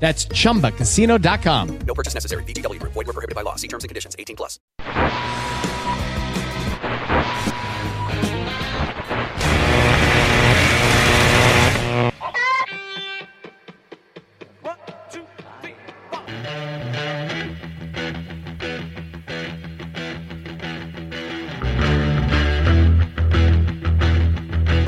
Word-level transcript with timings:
That's 0.00 0.26
chumbacasino.com. 0.26 1.78
No 1.86 1.94
purchase 1.94 2.14
necessary. 2.14 2.42
VGW 2.44 2.80
Group. 2.80 2.94
Void 2.94 3.06
were 3.06 3.12
prohibited 3.12 3.36
by 3.36 3.42
law. 3.42 3.56
See 3.56 3.68
terms 3.68 3.84
and 3.84 3.90
conditions. 3.90 4.16
18 4.18 4.34
plus. 4.34 4.58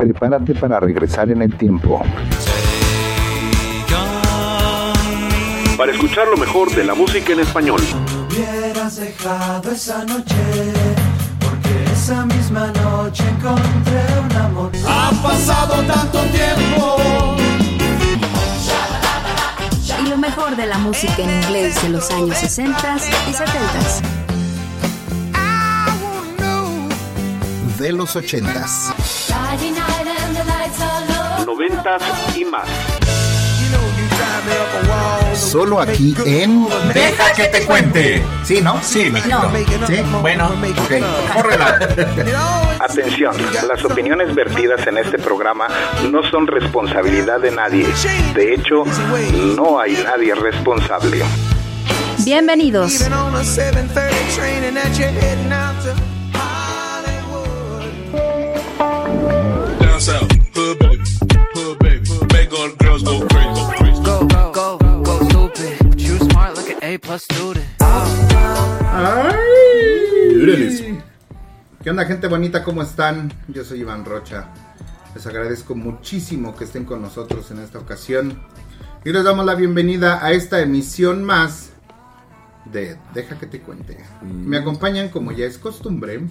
Prepárate 0.02 0.54
para 0.56 0.80
regresar 0.80 1.30
en 1.30 1.42
el 1.42 1.54
tiempo. 1.54 2.02
Para 5.82 5.94
escuchar 5.94 6.28
lo 6.28 6.36
mejor 6.36 6.72
de 6.72 6.84
la 6.84 6.94
música 6.94 7.32
en 7.32 7.40
español. 7.40 7.82
hubieras 8.30 8.94
dejado 9.00 9.72
esa 9.72 10.04
noche, 10.04 10.36
porque 11.40 11.92
esa 11.92 12.24
misma 12.24 12.68
noche 12.68 13.24
encontré 13.28 14.04
un 14.24 14.36
amor. 14.36 14.70
Ha 14.86 15.10
pasado 15.20 15.82
tanto 15.82 16.20
tiempo. 16.26 17.36
Y 20.04 20.08
lo 20.08 20.16
mejor 20.18 20.54
de 20.54 20.66
la 20.66 20.78
música 20.78 21.16
en 21.20 21.30
inglés 21.42 21.82
de 21.82 21.88
los 21.88 22.08
años 22.12 22.38
60 22.38 22.96
y 23.28 23.32
70. 23.32 23.58
De 27.80 27.90
los 27.90 28.14
80s. 28.14 28.94
Noventas 31.44 32.02
y 32.36 32.44
más. 32.44 32.68
Solo 35.42 35.80
aquí 35.80 36.14
en 36.24 36.66
Deja 36.94 37.32
que 37.34 37.44
te 37.48 37.64
cuente. 37.66 38.22
Sí, 38.44 38.60
¿no? 38.62 38.80
Sí, 38.82 39.10
me 39.10 39.20
No. 39.22 39.50
Sí. 39.86 39.96
Bueno, 40.20 40.46
Ok. 40.46 40.92
córrela. 41.34 41.78
Atención, 42.80 43.34
las 43.68 43.84
opiniones 43.84 44.34
vertidas 44.34 44.86
en 44.86 44.98
este 44.98 45.18
programa 45.18 45.66
no 46.10 46.22
son 46.30 46.46
responsabilidad 46.46 47.40
de 47.40 47.50
nadie. 47.50 47.86
De 48.34 48.54
hecho, 48.54 48.84
no 49.56 49.78
hay 49.80 49.92
nadie 50.04 50.34
responsable. 50.34 51.22
Bienvenidos. 52.24 53.00
Even 53.00 53.12
on 53.12 53.34
a 53.34 53.44
7:30 53.44 54.10
train 54.36 54.64
and 54.64 54.76
that 54.76 54.92
you're 54.96 55.10
heading 55.10 55.52
out 55.52 55.74
to 55.82 55.92
Hollywood. 56.38 57.82
Down 59.80 60.00
south, 60.00 60.30
hood 60.54 60.78
baby, 60.78 61.02
hood 61.54 61.78
baby, 61.78 62.10
make 62.32 62.52
all 62.52 62.68
the 62.70 62.76
girls 62.84 63.02
go 63.02 63.26
crazy, 63.28 63.81
A 66.82 66.98
plus 66.98 67.22
student. 67.22 67.64
¡Ay! 68.90 69.38
¿Qué 71.80 71.90
onda, 71.90 72.04
gente 72.06 72.26
bonita? 72.26 72.64
¿Cómo 72.64 72.82
están? 72.82 73.32
Yo 73.46 73.64
soy 73.64 73.82
Iván 73.82 74.04
Rocha. 74.04 74.48
Les 75.14 75.24
agradezco 75.24 75.76
muchísimo 75.76 76.56
que 76.56 76.64
estén 76.64 76.84
con 76.84 77.00
nosotros 77.00 77.52
en 77.52 77.60
esta 77.60 77.78
ocasión. 77.78 78.42
Y 79.04 79.12
les 79.12 79.22
damos 79.22 79.46
la 79.46 79.54
bienvenida 79.54 80.26
a 80.26 80.32
esta 80.32 80.60
emisión 80.60 81.22
más 81.22 81.70
de 82.64 82.98
Deja 83.14 83.38
que 83.38 83.46
te 83.46 83.60
cuente. 83.60 83.96
Me 84.20 84.56
acompañan, 84.58 85.08
como 85.08 85.30
ya 85.30 85.46
es 85.46 85.58
costumbre, 85.58 86.22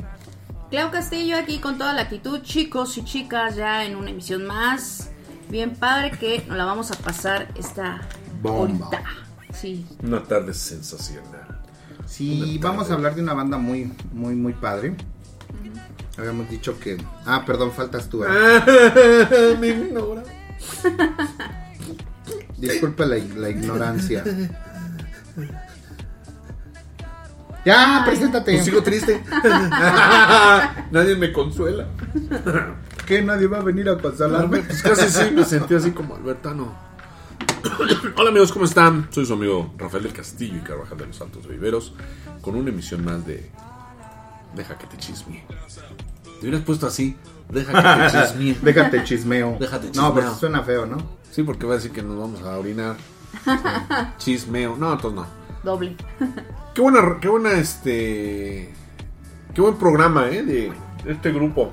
Clau 0.70 0.92
Castillo 0.92 1.38
aquí 1.38 1.60
con 1.60 1.78
toda 1.78 1.94
la 1.94 2.02
actitud, 2.02 2.42
chicos 2.42 2.98
y 2.98 3.06
chicas, 3.06 3.56
ya 3.56 3.86
en 3.86 3.96
una 3.96 4.10
emisión 4.10 4.46
más. 4.46 5.12
Bien 5.50 5.76
padre 5.76 6.12
que 6.12 6.44
nos 6.46 6.58
la 6.58 6.66
vamos 6.66 6.92
a 6.92 6.96
pasar 6.96 7.48
esta 7.56 8.02
Bomba. 8.42 8.88
horita. 8.90 9.31
Sí. 9.54 9.86
Una 10.04 10.24
tarde 10.24 10.54
sensacional. 10.54 11.60
Sí, 12.06 12.60
vamos 12.62 12.90
a 12.90 12.94
hablar 12.94 13.16
de 13.16 13.22
una 13.22 13.34
banda 13.34 13.58
muy, 13.58 13.92
muy, 14.12 14.36
muy 14.36 14.54
padre. 14.54 14.96
Habíamos 16.18 16.50
dicho 16.50 16.80
que. 16.80 16.98
Ah, 17.26 17.44
perdón, 17.46 17.72
faltas 17.72 18.10
tú. 18.10 18.20
Me 19.60 19.68
ignora. 19.68 20.24
Disculpa 22.58 23.06
la, 23.06 23.18
la 23.18 23.50
ignorancia. 23.50 24.24
Ya, 27.64 28.04
preséntate. 28.06 28.54
Pues 28.54 28.66
sigo 28.66 28.82
triste. 28.84 29.24
Nadie 30.92 31.16
me 31.16 31.32
consuela. 31.32 31.88
¿Qué? 33.06 33.22
Nadie 33.22 33.48
va 33.48 33.60
a 33.60 33.62
venir 33.62 33.88
a 33.90 33.98
consolarme. 33.98 34.62
Pues 34.62 34.82
casi 34.82 35.10
sí, 35.10 35.32
me 35.32 35.44
sentí 35.46 35.76
así 35.76 35.92
como 35.92 36.16
Albertano. 36.16 36.91
Hola 38.18 38.30
amigos, 38.30 38.52
¿cómo 38.52 38.66
están? 38.66 39.08
Soy 39.12 39.26
su 39.26 39.34
amigo 39.34 39.74
Rafael 39.78 40.04
del 40.04 40.14
Castillo 40.14 40.58
y 40.58 40.62
Carvajal 40.62 40.98
de 40.98 41.08
los 41.08 41.22
Altos 41.22 41.48
Viveros 41.48 41.94
con 42.42 42.56
una 42.56 42.70
emisión 42.70 43.04
más 43.06 43.26
de 43.26 43.50
Deja 44.56 44.78
que 44.78 44.88
te 44.88 44.98
chisme. 44.98 45.46
Te 46.40 46.48
hubieras 46.48 46.62
puesto 46.62 46.88
así, 46.88 47.16
deja 47.50 47.72
que 47.72 48.20
te 48.20 48.30
chisme. 48.34 48.56
Déjate 48.62 49.04
chismeo. 49.04 49.58
Déjate 49.60 49.88
No, 49.88 49.92
chismeo. 49.92 50.14
pero 50.14 50.36
suena 50.36 50.62
feo, 50.64 50.86
¿no? 50.86 50.98
Sí, 51.32 51.44
porque 51.44 51.66
va 51.66 51.74
a 51.74 51.76
decir 51.78 51.92
que 51.92 52.02
nos 52.04 52.18
vamos 52.18 52.42
a 52.42 52.58
orinar. 52.58 52.98
Chismeo. 54.18 54.76
No, 54.76 54.92
entonces 54.92 55.22
no. 55.22 55.28
Doble. 55.64 55.96
Qué 56.74 56.82
buena, 56.82 57.18
qué 57.22 57.30
buena, 57.30 57.52
este. 57.54 58.74
Qué 59.56 59.62
buen 59.62 59.76
programa, 59.76 60.28
¿eh? 60.30 60.44
De 60.44 60.74
este 61.06 61.32
grupo. 61.32 61.72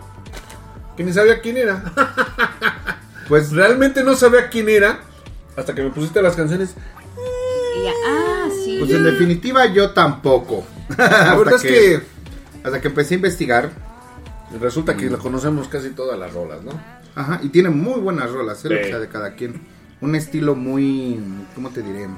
Que 0.97 1.03
ni 1.03 1.13
sabía 1.13 1.41
quién 1.41 1.57
era. 1.57 1.83
Pues 3.29 3.51
realmente 3.51 4.05
no 4.05 4.15
sabía 4.15 4.49
quién 4.51 4.69
era. 4.69 5.01
Hasta 5.59 5.75
que 5.75 5.83
me 5.83 5.91
pusiste 5.91 6.23
las 6.23 6.37
canciones. 6.37 6.75
Y 7.79 7.85
ya, 7.85 7.93
ah, 8.07 8.49
sí. 8.65 8.77
Pues 8.79 8.91
en 8.93 9.05
definitiva 9.05 9.67
yo 9.67 9.91
tampoco. 9.91 10.65
La 10.97 11.35
verdad 11.37 11.55
es 11.57 11.63
que. 11.63 12.01
Hasta 12.65 12.81
que 12.81 12.89
empecé 12.89 13.15
a 13.15 13.17
investigar. 13.17 13.71
Resulta 14.61 14.97
que 14.97 15.11
la 15.11 15.19
conocemos 15.19 15.69
casi 15.69 15.91
todas 15.91 16.19
las 16.19 16.33
rolas, 16.33 16.63
¿no? 16.63 16.73
Ajá, 17.15 17.41
y 17.43 17.49
tiene 17.51 17.69
muy 17.71 18.01
buenas 18.01 18.31
rolas, 18.31 18.65
¿eh? 18.65 18.69
Sí. 18.69 18.75
O 18.75 18.89
sea, 18.89 18.99
de 18.99 19.09
cada 19.09 19.35
quien. 19.35 19.61
Un 20.01 20.15
estilo 20.15 20.55
muy. 20.55 21.19
¿Cómo 21.55 21.71
te 21.71 21.83
diré? 21.83 22.09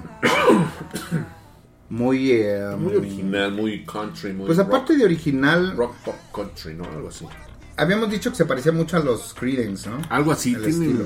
muy. 1.88 2.32
eh, 2.32 2.74
Muy 2.78 2.94
original, 2.96 3.52
muy 3.52 3.84
country, 3.84 4.32
muy. 4.32 4.46
Pues 4.46 4.58
aparte 4.58 4.97
de 4.97 5.04
original, 5.04 5.74
Rock 5.76 5.97
pop 6.04 6.15
country, 6.32 6.74
¿no? 6.74 6.84
Algo 6.84 7.09
así. 7.09 7.26
habíamos 7.76 8.10
dicho 8.10 8.30
que 8.30 8.36
se 8.36 8.44
parecía 8.44 8.72
mucho 8.72 8.97
a 8.97 9.00
los 9.00 9.34
Creedence, 9.34 9.88
¿no? 9.88 9.98
Algo 10.09 10.32
así. 10.32 10.54
El 10.54 10.62
Tienen, 10.65 10.82
estilo. 10.82 11.04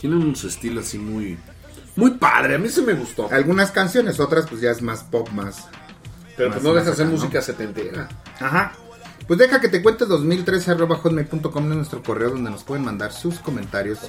tienen 0.00 0.36
su 0.36 0.48
estilo 0.48 0.80
así 0.80 0.98
muy. 0.98 1.38
Muy 1.96 2.12
padre. 2.12 2.54
A 2.54 2.58
mí 2.58 2.68
se 2.68 2.82
me 2.82 2.94
gustó. 2.94 3.28
Algunas 3.30 3.70
canciones, 3.70 4.18
otras 4.20 4.46
pues 4.48 4.60
ya 4.60 4.70
es 4.70 4.80
más 4.82 5.02
pop, 5.04 5.28
más. 5.30 5.66
Pero 6.36 6.48
más- 6.50 6.58
pues 6.58 6.64
no 6.64 6.74
más 6.74 6.84
deja 6.86 6.96
de 6.96 7.04
¿no? 7.04 7.10
música 7.12 7.42
setentera. 7.42 8.08
Ajá. 8.40 8.72
Pues 9.28 9.38
deja 9.38 9.60
que 9.60 9.68
te 9.68 9.82
cuente 9.82 10.04
2013 10.04 10.72
arroba 10.72 10.96
hotmail.com 10.96 11.68
de 11.68 11.76
nuestro 11.76 12.02
correo 12.02 12.30
donde 12.30 12.50
nos 12.50 12.64
pueden 12.64 12.84
mandar 12.84 13.12
sus 13.12 13.38
comentarios, 13.38 14.00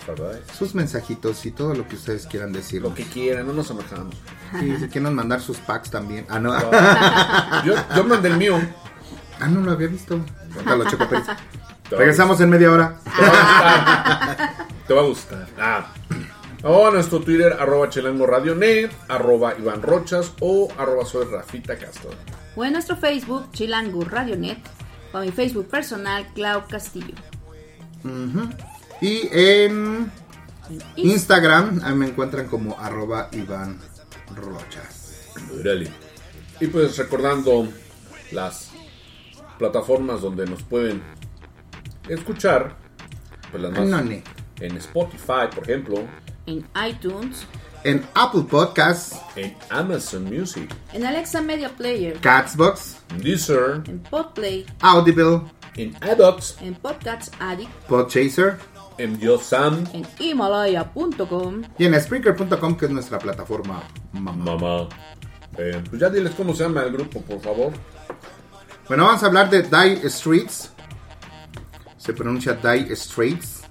sus 0.57 0.73
mensajitos 0.73 1.45
y 1.45 1.51
todo 1.51 1.75
lo 1.75 1.87
que 1.87 1.95
ustedes 1.95 2.25
quieran 2.25 2.51
decir. 2.51 2.81
Lo 2.81 2.95
que 2.95 3.03
quieran, 3.03 3.45
no 3.45 3.53
nos 3.53 3.69
enojamos. 3.69 4.15
Sí, 4.59 4.75
si 4.79 4.87
quieren 4.87 5.13
mandar 5.13 5.39
sus 5.39 5.57
packs 5.57 5.91
también. 5.91 6.25
Ah, 6.29 6.39
no. 6.39 6.53
Yo, 7.63 7.75
yo 7.95 8.03
mandé 8.05 8.29
el 8.29 8.37
mío. 8.37 8.59
Ah, 9.39 9.47
no 9.47 9.61
lo 9.61 9.71
había 9.71 9.87
visto. 9.87 10.19
Cuéntalo, 10.53 10.85
Checo 10.89 11.07
Pérez. 11.07 11.25
Regresamos 11.91 12.39
en 12.41 12.49
media 12.49 12.71
hora. 12.71 12.95
Te 14.87 14.93
va 14.93 15.01
a 15.01 15.05
gustar. 15.05 15.47
Ah. 15.59 15.87
O 16.65 16.87
a 16.87 16.91
nuestro 16.91 17.19
Twitter, 17.19 17.57
arroba 17.59 17.89
chelango 17.89 18.25
radio 18.25 18.55
net, 18.55 18.89
arroba 19.09 19.53
Iván 19.59 19.81
Rochas 19.81 20.31
o 20.39 20.69
arroba 20.77 21.05
soy 21.05 21.25
Rafita 21.25 21.77
Castro. 21.77 22.11
o 22.55 22.63
en 22.63 22.73
nuestro 22.73 22.95
Facebook 22.95 23.51
Chilango 23.51 24.05
Radionet 24.05 24.59
o 25.11 25.17
a 25.17 25.21
mi 25.21 25.31
Facebook 25.31 25.67
personal 25.67 26.25
Clau 26.33 26.65
Castillo. 26.67 27.15
Y 29.01 29.27
en 29.31 30.11
Instagram 30.95 31.81
ahí 31.83 31.95
me 31.95 32.07
encuentran 32.07 32.47
como 32.47 32.79
arroba 32.79 33.29
Iván 33.33 33.79
Rochas. 34.35 35.31
Y 36.59 36.67
pues 36.67 36.97
recordando 36.97 37.67
las 38.31 38.71
plataformas 39.57 40.21
donde 40.21 40.45
nos 40.45 40.63
pueden 40.63 41.03
escuchar, 42.07 42.77
pues 43.51 43.61
las 43.63 43.71
más 43.73 44.05
en 44.59 44.77
Spotify, 44.77 45.47
por 45.53 45.63
ejemplo, 45.63 46.07
En 46.45 46.65
iTunes, 46.87 47.45
En 47.85 48.05
Apple 48.15 48.43
Podcasts, 48.49 49.15
en 49.35 49.55
Amazon 49.69 50.23
Music, 50.25 50.69
en 50.93 51.05
Alexa 51.05 51.41
Media 51.41 51.69
Player, 51.69 52.17
Catsbox, 52.19 52.97
Deezer, 53.21 53.81
en 53.87 53.99
Podplay, 54.09 54.65
Audible, 54.81 55.41
en 55.75 55.95
Adox, 56.01 56.57
en 56.61 56.75
Podcast 56.75 57.33
Addict, 57.39 57.71
Podchaser 57.87 58.57
en 58.97 59.19
Yosam, 59.19 59.83
en 59.93 60.05
Himalaya.com. 60.19 61.63
y 61.77 61.85
en 61.85 61.99
Spreaker.com 61.99 62.77
que 62.77 62.85
es 62.85 62.91
nuestra 62.91 63.19
plataforma 63.19 63.83
mamá. 64.13 64.55
mamá. 64.55 64.89
Eh, 65.57 65.81
pues 65.89 66.01
ya 66.01 66.09
diles 66.09 66.33
cómo 66.35 66.53
se 66.53 66.63
llama 66.63 66.83
el 66.83 66.91
grupo, 66.91 67.21
por 67.21 67.39
favor. 67.41 67.73
Bueno, 68.87 69.05
vamos 69.05 69.23
a 69.23 69.27
hablar 69.27 69.49
de 69.49 69.63
Die 69.63 70.09
Streets. 70.09 70.71
Se 71.97 72.13
pronuncia 72.13 72.53
Die 72.53 72.95
Straits. 72.95 73.62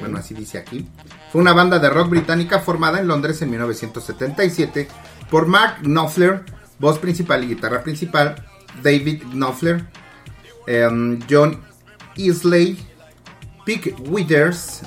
Bueno, 0.00 0.18
así 0.18 0.34
dice 0.34 0.58
aquí. 0.58 0.86
Fue 1.32 1.40
una 1.40 1.52
banda 1.52 1.78
de 1.78 1.90
rock 1.90 2.10
británica 2.10 2.60
formada 2.60 3.00
en 3.00 3.08
Londres 3.08 3.40
en 3.42 3.50
1977 3.50 4.88
por 5.30 5.46
Mark 5.46 5.78
Knopfler, 5.82 6.44
voz 6.78 6.98
principal 6.98 7.44
y 7.44 7.48
guitarra 7.48 7.82
principal, 7.82 8.36
David 8.82 9.22
Knopfler, 9.32 9.86
em, 10.66 11.18
John 11.28 11.60
Isley, 12.16 12.78
Pick 13.64 13.96
Withers, 14.08 14.82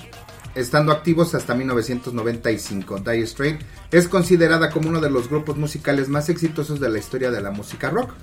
estando 0.55 0.91
activos 0.91 1.35
hasta 1.35 1.55
1995. 1.55 2.99
Dire 2.99 3.25
Straits 3.25 3.65
es 3.91 4.07
considerada 4.07 4.69
como 4.69 4.89
uno 4.89 5.01
de 5.01 5.09
los 5.09 5.29
grupos 5.29 5.57
musicales 5.57 6.09
más 6.09 6.29
exitosos 6.29 6.79
de 6.79 6.89
la 6.89 6.99
historia 6.99 7.31
de 7.31 7.41
la 7.41 7.51
música 7.51 7.89
rock. 7.89 8.13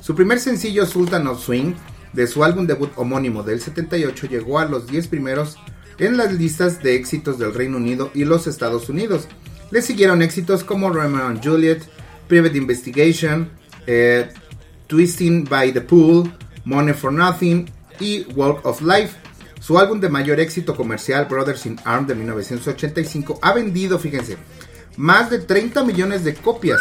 Su 0.00 0.14
primer 0.14 0.40
sencillo, 0.40 0.84
Sultan 0.84 1.26
of 1.28 1.44
Swing, 1.44 1.74
de 2.12 2.26
su 2.26 2.44
álbum 2.44 2.66
debut 2.66 2.92
homónimo 2.96 3.42
del 3.42 3.60
78, 3.60 4.26
llegó 4.26 4.58
a 4.58 4.66
los 4.66 4.86
10 4.86 5.08
primeros 5.08 5.58
en 5.98 6.16
las 6.16 6.32
listas 6.32 6.82
de 6.82 6.96
éxitos 6.96 7.38
del 7.38 7.54
Reino 7.54 7.76
Unido 7.76 8.10
y 8.14 8.24
los 8.24 8.46
Estados 8.46 8.88
Unidos. 8.88 9.28
Le 9.70 9.82
siguieron 9.82 10.22
éxitos 10.22 10.64
como 10.64 10.90
Romeo 10.90 11.26
and 11.26 11.42
Juliet, 11.44 11.82
Private 12.28 12.58
Investigation, 12.58 13.50
eh, 13.86 14.28
Twisting 14.86 15.44
by 15.44 15.72
the 15.72 15.80
Pool, 15.80 16.30
Money 16.64 16.94
for 16.94 17.12
Nothing 17.12 17.70
y 18.00 18.26
Walk 18.34 18.64
of 18.66 18.82
Life. 18.82 19.16
Su 19.60 19.78
álbum 19.78 20.00
de 20.00 20.08
mayor 20.08 20.40
éxito 20.40 20.76
comercial, 20.76 21.26
Brothers 21.26 21.66
in 21.66 21.78
Arms 21.84 22.08
de 22.08 22.14
1985, 22.14 23.38
ha 23.40 23.52
vendido, 23.52 23.98
fíjense, 23.98 24.36
más 24.96 25.30
de 25.30 25.38
30 25.38 25.84
millones 25.84 26.24
de 26.24 26.34
copias. 26.34 26.80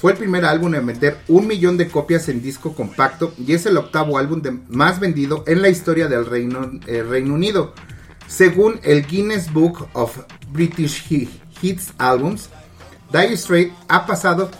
Fue 0.00 0.12
el 0.12 0.18
primer 0.18 0.44
álbum 0.44 0.74
en 0.74 0.86
vender 0.86 1.18
un 1.28 1.46
millón 1.46 1.76
de 1.78 1.88
copias 1.88 2.28
en 2.28 2.42
disco 2.42 2.74
compacto 2.74 3.32
y 3.38 3.52
es 3.54 3.64
el 3.66 3.76
octavo 3.78 4.18
álbum 4.18 4.42
de- 4.42 4.58
más 4.68 5.00
vendido 5.00 5.42
en 5.46 5.62
la 5.62 5.68
historia 5.70 6.06
del 6.08 6.26
Reino, 6.26 6.70
eh, 6.86 7.02
Reino 7.02 7.34
Unido. 7.34 7.72
Según 8.28 8.78
el 8.82 9.06
Guinness 9.06 9.52
Book 9.52 9.88
of 9.94 10.18
British 10.52 11.04
Hi- 11.08 11.30
Hits 11.62 11.92
Albums, 11.98 12.50
Dire 13.12 13.36
Straits 13.36 13.72
ha 13.88 14.04
pasado 14.04 14.50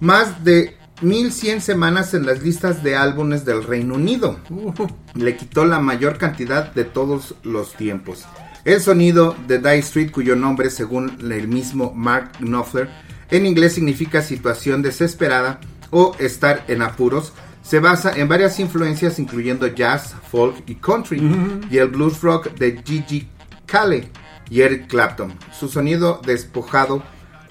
más 0.00 0.44
de 0.44 0.76
1100 1.02 1.60
semanas 1.60 2.14
en 2.14 2.24
las 2.26 2.42
listas 2.42 2.82
de 2.82 2.96
álbumes 2.96 3.44
del 3.44 3.64
Reino 3.64 3.94
Unido. 3.94 4.38
Le 5.14 5.36
quitó 5.36 5.64
la 5.64 5.80
mayor 5.80 6.16
cantidad 6.18 6.72
de 6.72 6.84
todos 6.84 7.34
los 7.42 7.74
tiempos. 7.74 8.24
El 8.64 8.80
sonido 8.80 9.34
de 9.48 9.58
Die 9.58 9.78
Street, 9.78 10.12
cuyo 10.12 10.36
nombre, 10.36 10.70
según 10.70 11.18
el 11.20 11.48
mismo 11.48 11.92
Mark 11.94 12.32
Knopfler, 12.38 12.88
en 13.32 13.46
inglés 13.46 13.72
significa 13.72 14.20
situación 14.20 14.82
desesperada 14.82 15.58
o 15.90 16.14
estar 16.18 16.64
en 16.68 16.82
apuros, 16.82 17.32
se 17.62 17.80
basa 17.80 18.12
en 18.14 18.28
varias 18.28 18.60
influencias 18.60 19.18
incluyendo 19.18 19.66
jazz, 19.66 20.14
folk 20.30 20.62
y 20.66 20.74
country, 20.74 21.20
y 21.70 21.78
el 21.78 21.88
blues 21.88 22.20
rock 22.20 22.52
de 22.54 22.82
Gigi 22.84 23.26
Cale 23.64 24.08
y 24.50 24.60
Eric 24.60 24.86
Clapton. 24.88 25.32
Su 25.58 25.68
sonido 25.68 26.20
despojado 26.24 27.02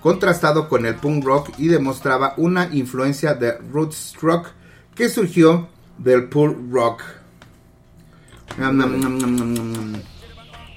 contrastado 0.01 0.69
con 0.69 0.85
el 0.85 0.95
punk 0.95 1.23
rock 1.25 1.49
y 1.57 1.67
demostraba 1.67 2.35
una 2.37 2.69
influencia 2.71 3.33
de 3.33 3.57
roots 3.57 4.15
rock 4.21 4.49
que 4.93 5.09
surgió 5.09 5.67
del 5.97 6.29
punk 6.29 6.57
rock. 6.71 7.01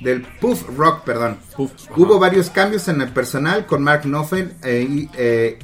Del 0.04 0.22
puff 0.40 0.64
rock, 0.76 1.02
perdón. 1.04 1.38
Hubo 1.96 2.18
varios 2.20 2.50
cambios 2.50 2.86
en 2.88 3.00
el 3.00 3.08
personal 3.08 3.66
con 3.66 3.82
Mark 3.82 4.02
Knopfler 4.02 4.54
e 4.62 4.82
y, 4.82 5.10
eh, 5.16 5.58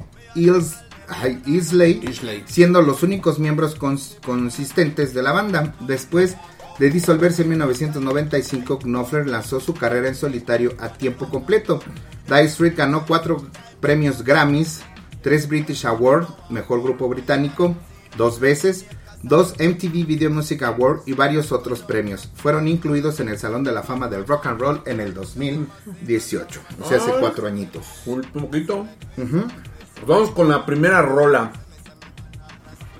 Isley, 1.46 2.00
siendo 2.46 2.82
los 2.82 3.02
únicos 3.02 3.38
miembros 3.38 3.78
cons- 3.78 4.18
consistentes 4.24 5.12
de 5.14 5.22
la 5.22 5.32
banda. 5.32 5.74
Después 5.80 6.36
de 6.78 6.90
disolverse 6.90 7.42
en 7.42 7.50
1995, 7.50 8.78
Knopfler 8.78 9.26
lanzó 9.26 9.60
su 9.60 9.74
carrera 9.74 10.08
en 10.08 10.14
solitario 10.14 10.74
a 10.80 10.88
tiempo 10.90 11.28
completo. 11.28 11.80
Dire 12.26 12.48
Straits 12.48 12.76
ganó 12.76 13.04
cuatro 13.06 13.44
premios 13.80 14.22
Grammys, 14.24 14.80
tres 15.22 15.48
British 15.48 15.84
Awards, 15.84 16.28
mejor 16.48 16.82
grupo 16.82 17.08
británico, 17.08 17.74
dos 18.16 18.40
veces, 18.40 18.86
dos 19.22 19.54
MTV 19.58 20.06
Video 20.06 20.30
Music 20.30 20.62
Award 20.62 21.02
y 21.06 21.12
varios 21.12 21.52
otros 21.52 21.80
premios. 21.80 22.28
Fueron 22.34 22.68
incluidos 22.68 23.20
en 23.20 23.28
el 23.28 23.38
Salón 23.38 23.64
de 23.64 23.72
la 23.72 23.82
Fama 23.82 24.08
del 24.08 24.26
Rock 24.26 24.46
and 24.46 24.60
Roll 24.60 24.82
en 24.86 25.00
el 25.00 25.14
2018, 25.14 26.60
o 26.80 26.88
sea, 26.88 26.98
hace 26.98 27.12
cuatro 27.20 27.46
añitos. 27.46 27.86
Un 28.06 28.22
poquito. 28.22 28.86
Pues 29.16 30.06
vamos 30.06 30.30
con 30.30 30.48
la 30.48 30.64
primera 30.64 31.02
rola. 31.02 31.52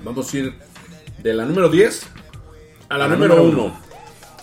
Vamos 0.05 0.33
a 0.33 0.37
ir 0.39 0.55
de 1.23 1.35
la 1.35 1.45
número 1.45 1.69
10 1.69 2.07
a 2.89 2.99
la, 2.99 3.09
número 3.09 3.37
número 3.37 3.65
1. 3.65 3.81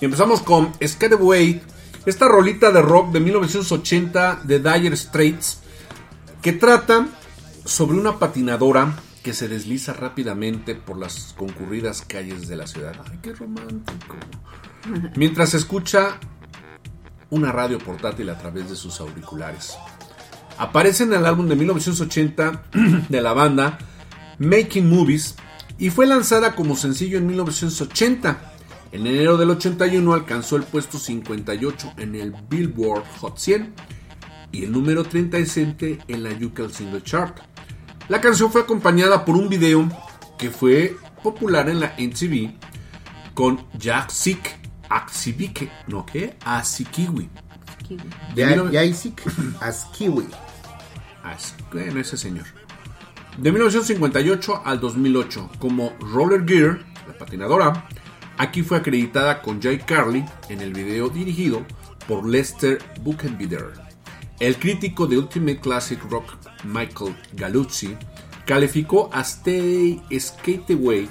Y 0.01 0.05
empezamos 0.05 0.41
con 0.41 0.71
Scared 0.85 1.19
Away, 1.19 1.61
esta 2.05 2.27
rolita 2.27 2.71
de 2.71 2.81
rock 2.81 3.11
de 3.11 3.19
1980 3.19 4.41
de 4.43 4.59
Dire 4.59 4.95
Straits, 4.95 5.59
que 6.41 6.53
trata 6.53 7.07
sobre 7.65 7.97
una 7.97 8.17
patinadora 8.19 8.95
que 9.23 9.33
se 9.33 9.47
desliza 9.47 9.93
rápidamente 9.93 10.75
por 10.75 10.97
las 10.97 11.33
concurridas 11.37 12.01
calles 12.01 12.47
de 12.47 12.55
la 12.55 12.67
ciudad. 12.67 12.93
Ay, 13.09 13.19
qué 13.21 13.33
romántico. 13.33 14.15
Mientras 15.15 15.53
escucha 15.53 16.19
una 17.29 17.51
radio 17.51 17.77
portátil 17.77 18.29
a 18.29 18.37
través 18.37 18.69
de 18.69 18.75
sus 18.75 18.99
auriculares. 18.99 19.77
Aparece 20.57 21.03
en 21.03 21.13
el 21.13 21.25
álbum 21.25 21.47
de 21.47 21.55
1980 21.55 22.63
de 23.09 23.21
la 23.21 23.33
banda 23.33 23.77
Making 24.39 24.89
Movies 24.89 25.35
y 25.77 25.89
fue 25.89 26.07
lanzada 26.07 26.55
como 26.55 26.75
sencillo 26.75 27.17
en 27.17 27.27
1980. 27.27 28.53
En 28.91 29.05
enero 29.05 29.37
del 29.37 29.49
81 29.51 30.13
alcanzó 30.13 30.55
el 30.55 30.63
puesto 30.63 30.97
58 30.97 31.93
en 31.97 32.15
el 32.15 32.33
Billboard 32.49 33.03
Hot 33.19 33.37
100 33.37 33.73
y 34.51 34.63
el 34.63 34.71
número 34.71 35.03
37 35.03 35.99
en 36.07 36.23
la 36.23 36.29
UK 36.31 36.69
Single 36.71 37.03
Chart. 37.03 37.37
La 38.09 38.21
canción 38.21 38.51
fue 38.51 38.61
acompañada 38.61 39.25
por 39.25 39.35
un 39.35 39.49
video 39.49 39.87
que 40.37 40.49
fue 40.49 40.95
popular 41.23 41.69
en 41.69 41.79
la 41.79 41.93
MTV 41.97 42.51
con 43.33 43.65
Jack 43.77 44.09
Sick 44.09 44.57
Axibike, 44.89 45.69
¿no 45.87 46.05
qué? 46.05 46.37
Asikiwi. 46.45 47.29
De 48.35 48.41
Ya- 48.41 48.47
19 48.47 48.71
Jaisik 48.73 49.21
Askiwi. 49.61 50.27
As- 51.23 51.55
Bueno, 51.71 51.99
ese 51.99 52.17
señor. 52.17 52.45
De 53.37 53.51
1958 53.51 54.61
al 54.65 54.79
2008, 54.79 55.49
como 55.59 55.93
Roller 55.99 56.45
Gear, 56.47 56.79
la 57.07 57.17
patinadora, 57.17 57.87
aquí 58.37 58.63
fue 58.63 58.77
acreditada 58.77 59.41
con 59.41 59.61
Jay 59.61 59.77
Carly 59.79 60.25
en 60.49 60.61
el 60.61 60.73
video 60.73 61.09
dirigido 61.09 61.65
por 62.07 62.25
Lester 62.27 62.79
Buchenbinder. 63.01 63.73
El 64.39 64.55
crítico 64.57 65.05
de 65.07 65.17
Ultimate 65.17 65.59
Classic 65.59 65.99
Rock, 66.09 66.33
Michael 66.67 67.15
Galuzzi, 67.33 67.95
calificó 68.45 69.09
a 69.13 69.21
Stay 69.21 70.01
Skate 70.17 70.71
Away 70.71 71.09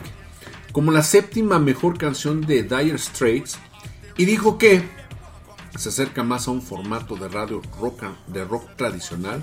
como 0.73 0.93
la 0.93 1.03
séptima 1.03 1.59
mejor 1.59 1.97
canción 1.97 2.43
de 2.43 2.63
Dire 2.63 2.99
Straits 2.99 3.59
y 4.17 4.25
dijo 4.25 4.59
que 4.59 4.83
se 5.77 5.89
acerca 5.89 6.23
más 6.23 6.49
a 6.49 6.51
un 6.51 6.63
formato 6.63 7.17
de 7.17 7.29
radio 7.29 7.63
rock, 7.81 8.03
de 8.27 8.45
rock 8.45 8.77
tradicional 8.77 9.43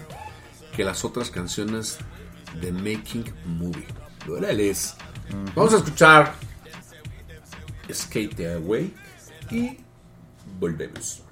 que 0.75 0.83
las 0.83 1.03
otras 1.05 1.29
canciones 1.29 1.97
de 2.61 2.71
Making 2.71 3.25
Movie. 3.45 3.87
Órales. 4.29 4.95
Vamos 5.55 5.73
a 5.73 5.77
escuchar 5.77 6.35
Skate 7.91 8.55
Away 8.55 8.93
y 9.51 9.77
volvemos. 10.59 11.22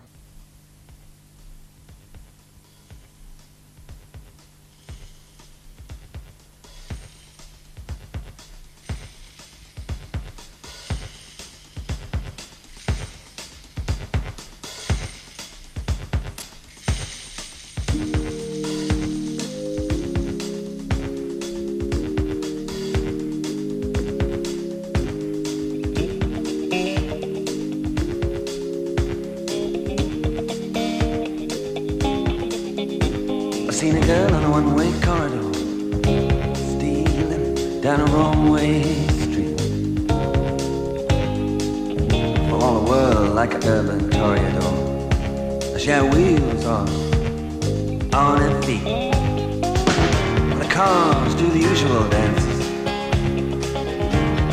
On 48.13 48.61
feet. 48.63 48.83
The 48.83 50.67
cars 50.69 51.33
do 51.35 51.47
the 51.49 51.59
usual 51.59 52.07
dances, 52.09 52.65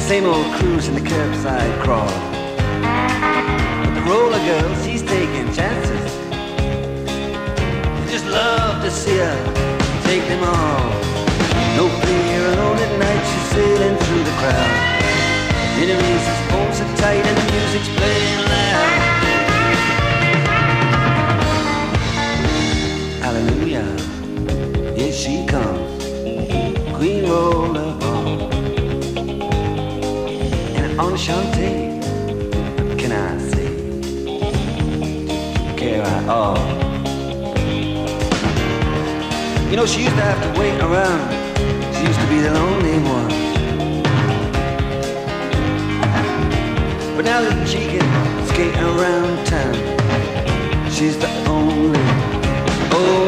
same 0.03 0.27
old 0.27 0.47
cruise 0.57 0.89
in 0.89 0.95
the 0.95 1.01
curbside 1.01 1.83
crawl. 1.83 2.07
But 3.83 3.95
the 3.95 4.03
roller 4.09 4.39
girl, 4.39 4.85
she's 4.85 5.03
taking 5.03 5.53
chances. 5.53 6.13
I 7.11 8.07
just 8.11 8.27
love 8.27 8.83
to 8.85 8.91
see 8.91 9.19
her 9.19 9.37
take 10.05 10.27
them 10.29 10.45
all. 10.45 10.91
No 11.77 11.89
fear 12.03 12.47
alone 12.53 12.79
at 12.79 12.99
night, 12.99 13.25
she's 13.31 13.49
sailing 13.55 13.97
through 13.99 14.25
the 14.25 14.37
crowd. 14.41 14.89
Enemies, 15.83 16.27
his 16.27 16.81
are 16.81 16.97
tight 16.97 17.25
and 17.27 17.37
the 17.37 17.53
music's 17.53 17.89
playing 17.97 18.48
Hallelujah, 23.39 23.87
here 24.97 25.13
she 25.13 25.47
comes, 25.47 26.03
Queen 26.97 27.23
Rollerball. 27.25 28.53
And 30.75 30.99
on 30.99 31.13
Enchante, 31.13 32.01
what 32.89 32.99
can 32.99 33.13
I 33.13 33.39
say? 33.39 33.69
Care 35.77 36.03
at 36.03 36.29
all. 36.29 36.59
You 39.71 39.77
know, 39.77 39.87
she 39.87 40.03
used 40.03 40.17
to 40.17 40.23
have 40.23 40.43
to 40.43 40.51
wait 40.59 40.81
around. 40.81 41.31
She 41.95 42.03
used 42.09 42.19
to 42.19 42.27
be 42.27 42.41
the 42.41 42.51
lonely 42.53 42.99
one. 43.09 43.29
But 47.15 47.25
now 47.25 47.41
that 47.43 47.69
she 47.69 47.87
can 47.87 48.03
skate 48.49 48.77
around 48.79 49.47
town, 49.47 49.75
she's 50.91 51.17
the 51.17 51.29
only, 51.47 51.99
fear 52.91 53.28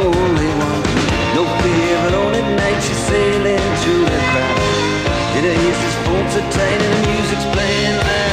that 2.80 2.88
you 2.88 2.94
sail 2.94 3.44
into 3.44 3.92
the 4.10 4.20
crowd. 4.32 5.36
It 5.36 5.44
is 5.44 5.76
this 5.80 5.94
sports 6.00 6.36
entertaining, 6.36 7.12
music's 7.12 7.44
playing 7.52 7.96
loud. 7.98 8.29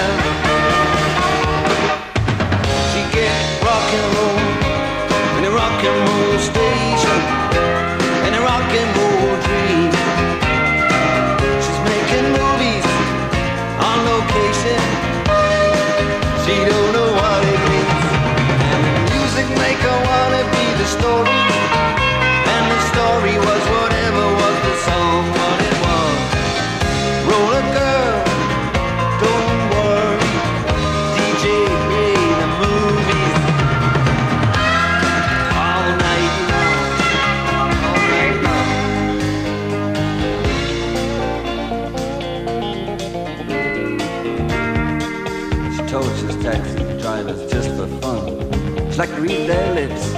Their 49.47 49.73
lips. 49.73 50.11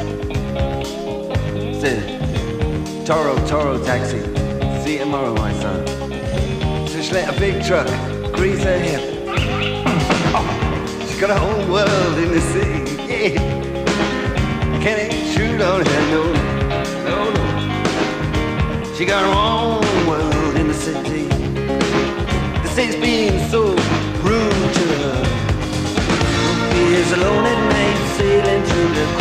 Said, 1.79 3.05
Toro, 3.05 3.35
Toro 3.45 3.77
taxi. 3.85 4.21
See 4.83 4.93
you 4.93 4.99
tomorrow, 4.99 5.35
my 5.35 5.53
son. 5.53 5.85
So 6.87 6.99
she 6.99 7.13
let 7.13 7.29
a 7.35 7.39
big 7.39 7.63
truck 7.63 7.87
grease 8.33 8.63
her 8.63 8.79
hip. 8.79 9.01
Oh, 10.33 11.05
she's 11.07 11.19
got 11.21 11.29
her 11.29 11.45
own 11.45 11.69
world 11.71 12.17
in 12.17 12.31
the 12.31 12.41
city. 12.41 12.79
Yeah. 13.07 13.37
Can't 14.81 15.13
intrude 15.13 15.61
on 15.61 15.85
her, 15.85 16.01
no, 16.09 16.23
no, 17.07 17.31
no. 17.35 17.43
She 18.95 19.05
got 19.05 19.21
her 19.23 19.31
own 19.31 20.07
world 20.07 20.55
in 20.55 20.67
the 20.67 20.73
city. 20.73 21.27
The 22.63 22.69
city's 22.69 22.95
being 22.95 23.39
so 23.49 23.61
rude 24.23 24.73
to 24.79 24.85
her. 25.03 25.19
He 26.73 26.95
is 26.95 27.11
alone 27.11 27.45
at 27.45 27.59
night, 27.73 28.17
sailing 28.17 28.63
through 28.63 28.93
the 28.95 29.18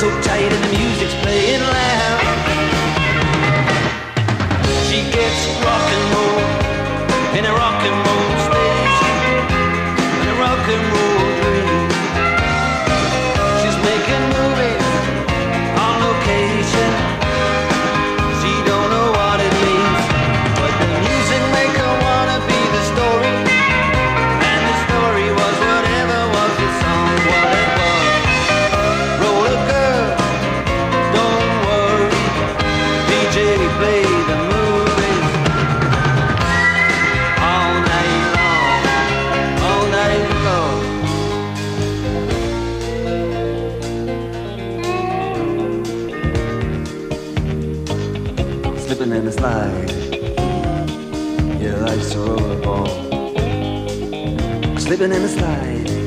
so 0.00 0.08
tight 0.22 0.50
and 0.50 0.64
the 0.64 0.78
music's 0.78 1.14
playing 1.16 1.60
loud. 1.60 2.20
She 4.88 5.02
gets 5.12 5.40
rock 5.62 5.88
and 5.96 6.04
roll 6.14 7.38
in 7.38 7.44
a 7.44 7.52
rock 7.52 7.82
and 7.84 8.06
roll 8.06 8.49
The 49.30 49.36
slide. 49.36 49.90
Yeah, 51.62 51.76
life's 51.76 52.14
a 52.14 52.16
rollerball. 52.16 52.88
Slipping 54.80 55.12
in 55.12 55.22
the 55.22 55.28
slide. 55.28 55.99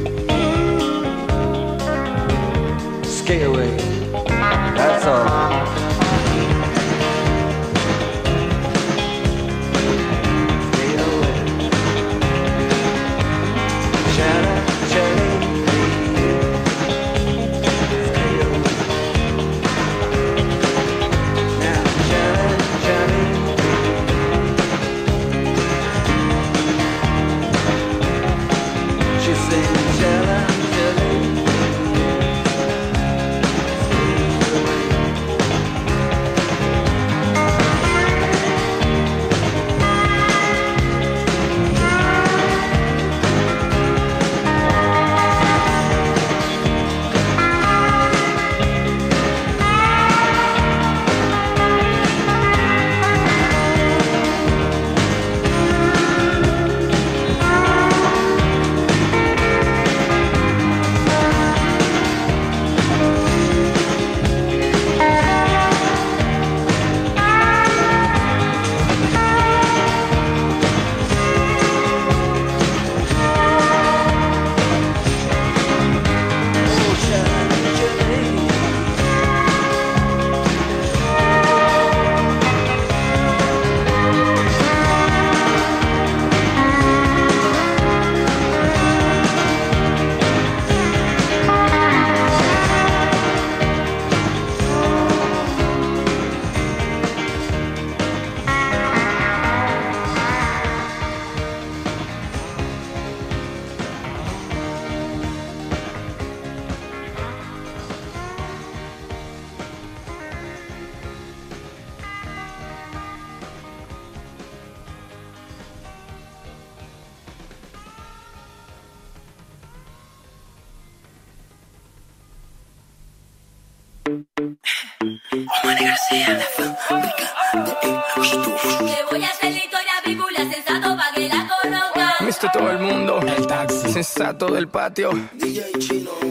patio. 134.68 135.12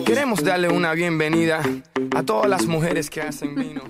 Queremos 0.05 0.43
darle 0.43 0.69
una 0.69 0.93
bienvenida 0.93 1.63
a 2.15 2.23
todas 2.23 2.49
las 2.49 2.67
mujeres 2.67 3.11
que 3.11 3.23
hacen 3.23 3.55
vino. 3.55 3.83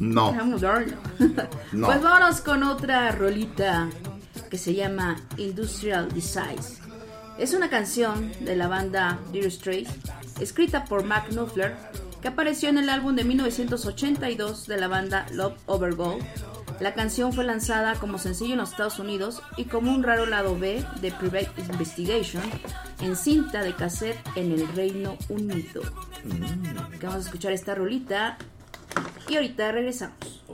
no, 0.00 0.32
Pues 1.86 2.02
vámonos 2.02 2.40
con 2.40 2.62
otra 2.62 3.12
rolita 3.12 3.88
que 4.50 4.58
se 4.58 4.74
llama 4.74 5.16
Industrial 5.36 6.08
Designs. 6.12 6.80
Es 7.38 7.52
una 7.52 7.68
canción 7.68 8.32
de 8.40 8.56
la 8.56 8.68
banda 8.68 9.18
Dire 9.32 9.50
Straits, 9.50 9.90
escrita 10.40 10.84
por 10.84 11.04
Mac 11.04 11.28
Knopfler, 11.30 11.76
que 12.22 12.28
apareció 12.28 12.68
en 12.68 12.78
el 12.78 12.88
álbum 12.88 13.16
de 13.16 13.24
1982 13.24 14.66
de 14.66 14.76
la 14.78 14.88
banda 14.88 15.26
Love 15.32 15.58
Over 15.66 15.94
Gold 15.94 16.24
la 16.80 16.92
canción 16.92 17.32
fue 17.32 17.44
lanzada 17.44 17.94
como 17.94 18.18
sencillo 18.18 18.52
en 18.52 18.58
los 18.58 18.70
Estados 18.70 18.98
Unidos 18.98 19.42
y 19.56 19.64
como 19.64 19.92
un 19.92 20.02
raro 20.02 20.26
lado 20.26 20.58
B 20.58 20.84
de 21.00 21.12
Private 21.12 21.50
Investigation 21.58 22.42
en 23.00 23.16
cinta 23.16 23.62
de 23.62 23.74
cassette 23.74 24.18
en 24.36 24.52
el 24.52 24.66
Reino 24.74 25.16
Unido. 25.28 25.82
Vamos 27.00 27.16
a 27.16 27.18
escuchar 27.20 27.52
esta 27.52 27.74
rolita 27.74 28.38
y 29.28 29.36
ahorita 29.36 29.72
regresamos. 29.72 30.44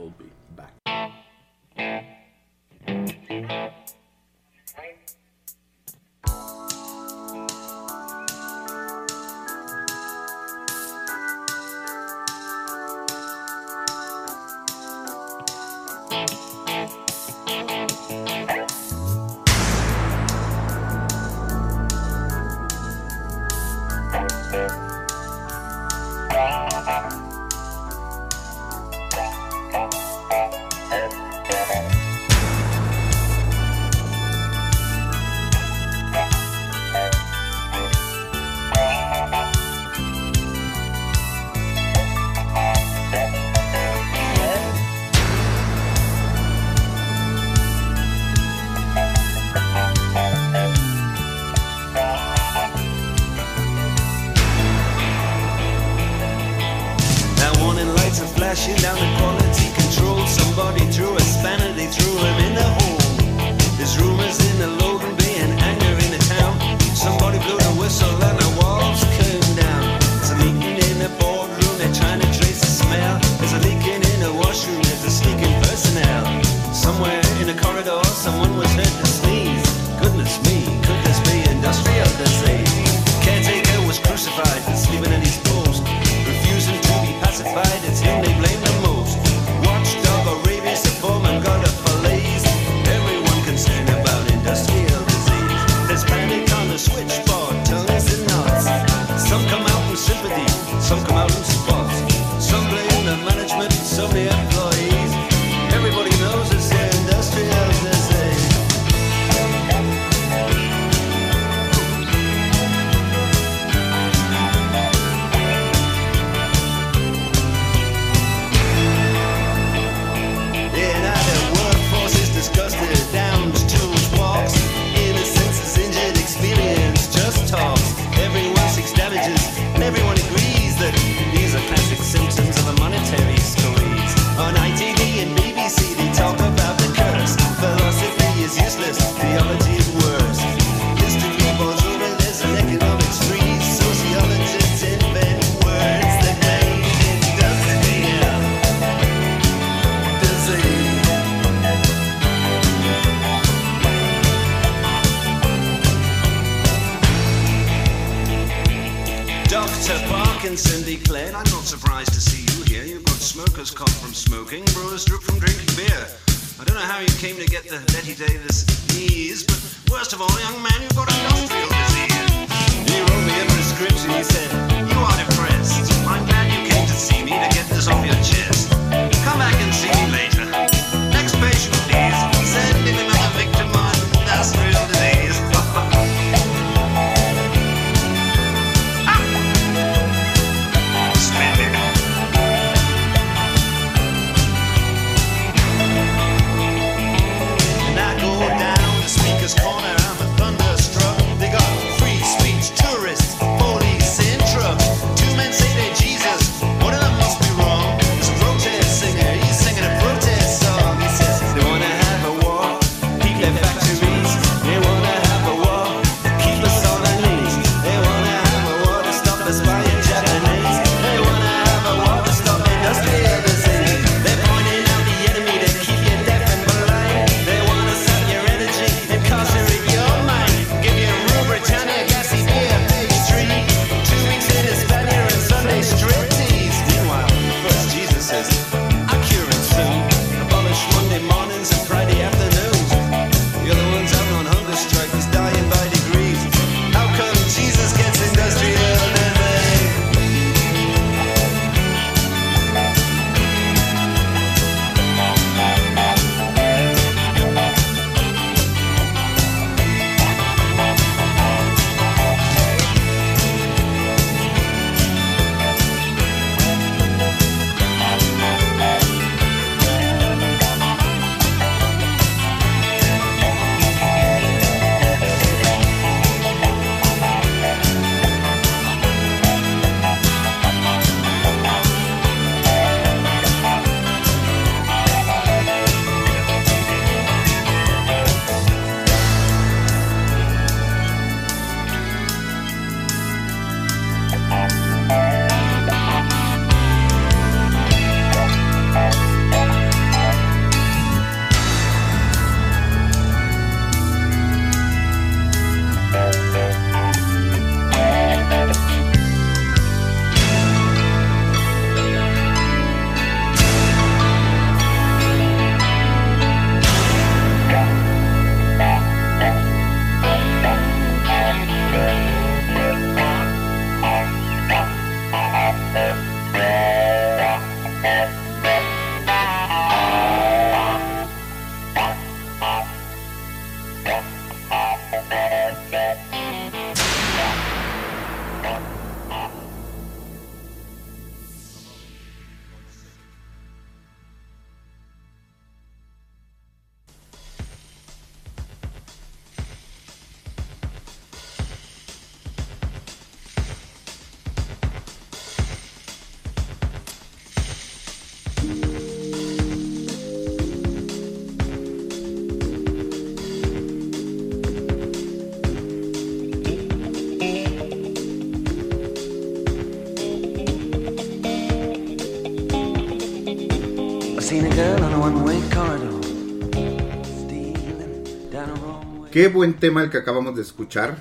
Qué 379.31 379.47
buen 379.47 379.75
tema 379.75 380.03
el 380.03 380.09
que 380.09 380.17
acabamos 380.17 380.57
de 380.57 380.61
escuchar 380.61 381.15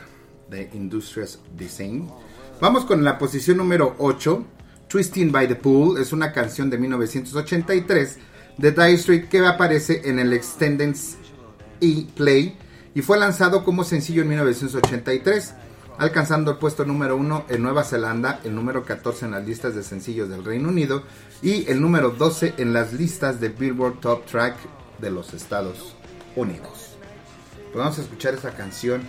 de 0.48 0.68
Industrious 0.72 1.38
Design. 1.56 2.10
Vamos 2.60 2.84
con 2.84 3.04
la 3.04 3.18
posición 3.18 3.58
número 3.58 3.94
8. 3.98 4.44
Twisting 4.88 5.30
by 5.30 5.46
the 5.46 5.54
Pool 5.54 5.96
es 5.96 6.12
una 6.12 6.32
canción 6.32 6.68
de 6.70 6.78
1983 6.78 8.18
de 8.58 8.72
Die 8.72 8.94
Street 8.94 9.28
que 9.28 9.46
aparece 9.46 10.02
en 10.10 10.18
el 10.18 10.32
Extended 10.32 10.96
E 11.80 12.06
Play 12.16 12.58
y 12.96 13.02
fue 13.02 13.16
lanzado 13.16 13.62
como 13.62 13.84
sencillo 13.84 14.22
en 14.22 14.28
1983, 14.30 15.54
alcanzando 15.96 16.50
el 16.50 16.58
puesto 16.58 16.84
número 16.84 17.16
1 17.16 17.44
en 17.48 17.62
Nueva 17.62 17.84
Zelanda, 17.84 18.40
el 18.42 18.56
número 18.56 18.84
14 18.84 19.26
en 19.26 19.30
las 19.30 19.46
listas 19.46 19.76
de 19.76 19.84
sencillos 19.84 20.28
del 20.28 20.44
Reino 20.44 20.68
Unido 20.68 21.04
y 21.42 21.70
el 21.70 21.80
número 21.80 22.10
12 22.10 22.54
en 22.56 22.72
las 22.72 22.92
listas 22.92 23.40
de 23.40 23.50
Billboard 23.50 24.00
Top 24.00 24.26
Track 24.26 24.56
de 25.00 25.12
los 25.12 25.32
Estados 25.32 25.94
Unidos. 26.34 26.79
Pues 27.72 27.84
vamos 27.84 27.98
a 27.98 28.02
escuchar 28.02 28.34
esta 28.34 28.50
canción 28.50 29.02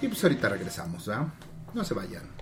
y 0.00 0.08
pues 0.08 0.22
ahorita 0.24 0.48
regresamos, 0.48 1.06
¿verdad? 1.06 1.26
No 1.74 1.84
se 1.84 1.92
vayan. 1.92 2.38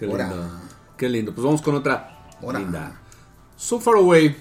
Qué 0.00 0.06
lindo. 0.06 0.50
Qué 0.96 1.08
lindo. 1.10 1.34
Pues 1.34 1.44
vamos 1.44 1.60
con 1.60 1.74
otra 1.74 2.26
linda. 2.40 2.98
So 3.54 3.78
Far 3.78 3.96
Away, 3.96 4.34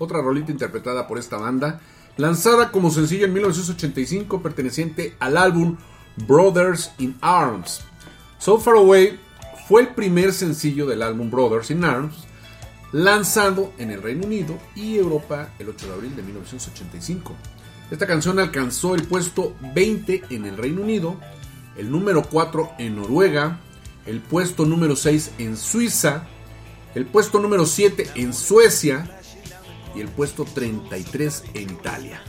otra 0.00 0.20
rolita 0.20 0.50
interpretada 0.50 1.06
por 1.06 1.16
esta 1.16 1.36
banda, 1.36 1.80
lanzada 2.16 2.72
como 2.72 2.90
sencillo 2.90 3.26
en 3.26 3.32
1985, 3.32 4.42
perteneciente 4.42 5.14
al 5.20 5.36
álbum 5.36 5.76
Brothers 6.26 6.90
in 6.98 7.16
Arms. 7.20 7.82
So 8.38 8.58
Far 8.58 8.74
Away 8.78 9.20
fue 9.68 9.82
el 9.82 9.88
primer 9.94 10.32
sencillo 10.32 10.86
del 10.86 11.02
álbum 11.02 11.30
Brothers 11.30 11.70
in 11.70 11.84
Arms, 11.84 12.24
lanzado 12.90 13.72
en 13.78 13.92
el 13.92 14.02
Reino 14.02 14.26
Unido 14.26 14.58
y 14.74 14.96
Europa 14.96 15.50
el 15.60 15.68
8 15.68 15.86
de 15.86 15.92
abril 15.92 16.16
de 16.16 16.22
1985. 16.24 17.32
Esta 17.92 18.08
canción 18.08 18.40
alcanzó 18.40 18.96
el 18.96 19.04
puesto 19.04 19.54
20 19.72 20.24
en 20.30 20.46
el 20.46 20.56
Reino 20.56 20.82
Unido, 20.82 21.14
el 21.76 21.92
número 21.92 22.24
4 22.28 22.72
en 22.78 22.96
Noruega, 22.96 23.60
el 24.06 24.20
puesto 24.20 24.64
número 24.64 24.96
6 24.96 25.32
en 25.38 25.56
Suiza, 25.56 26.26
el 26.94 27.06
puesto 27.06 27.38
número 27.38 27.66
7 27.66 28.10
en 28.14 28.32
Suecia 28.32 29.20
y 29.94 30.00
el 30.00 30.08
puesto 30.08 30.44
33 30.44 31.44
en 31.54 31.70
Italia. 31.70 32.22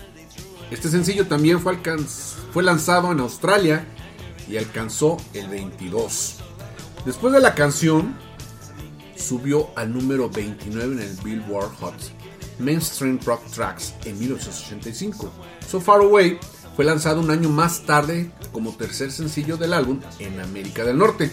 Este 0.71 0.89
sencillo 0.89 1.27
también 1.27 1.59
fue, 1.59 1.77
fue 2.51 2.63
lanzado 2.63 3.11
en 3.11 3.19
Australia 3.19 3.85
y 4.49 4.57
alcanzó 4.57 5.17
el 5.33 5.47
22. 5.47 6.37
Después 7.05 7.33
de 7.33 7.39
la 7.39 7.55
canción, 7.55 8.15
subió 9.15 9.69
al 9.75 9.93
número 9.93 10.29
29 10.29 10.95
en 10.95 11.01
el 11.01 11.15
Billboard 11.23 11.73
Hot 11.79 11.95
Mainstream 12.59 13.19
Rock 13.25 13.45
Tracks 13.51 13.93
en 14.05 14.17
1985. 14.19 15.31
So 15.67 15.79
Far 15.79 16.01
Away 16.01 16.39
fue 16.75 16.85
lanzado 16.85 17.21
un 17.21 17.31
año 17.31 17.49
más 17.49 17.83
tarde 17.85 18.31
como 18.51 18.75
tercer 18.75 19.11
sencillo 19.11 19.57
del 19.57 19.73
álbum 19.73 19.99
en 20.19 20.39
América 20.39 20.83
del 20.83 20.97
Norte, 20.97 21.31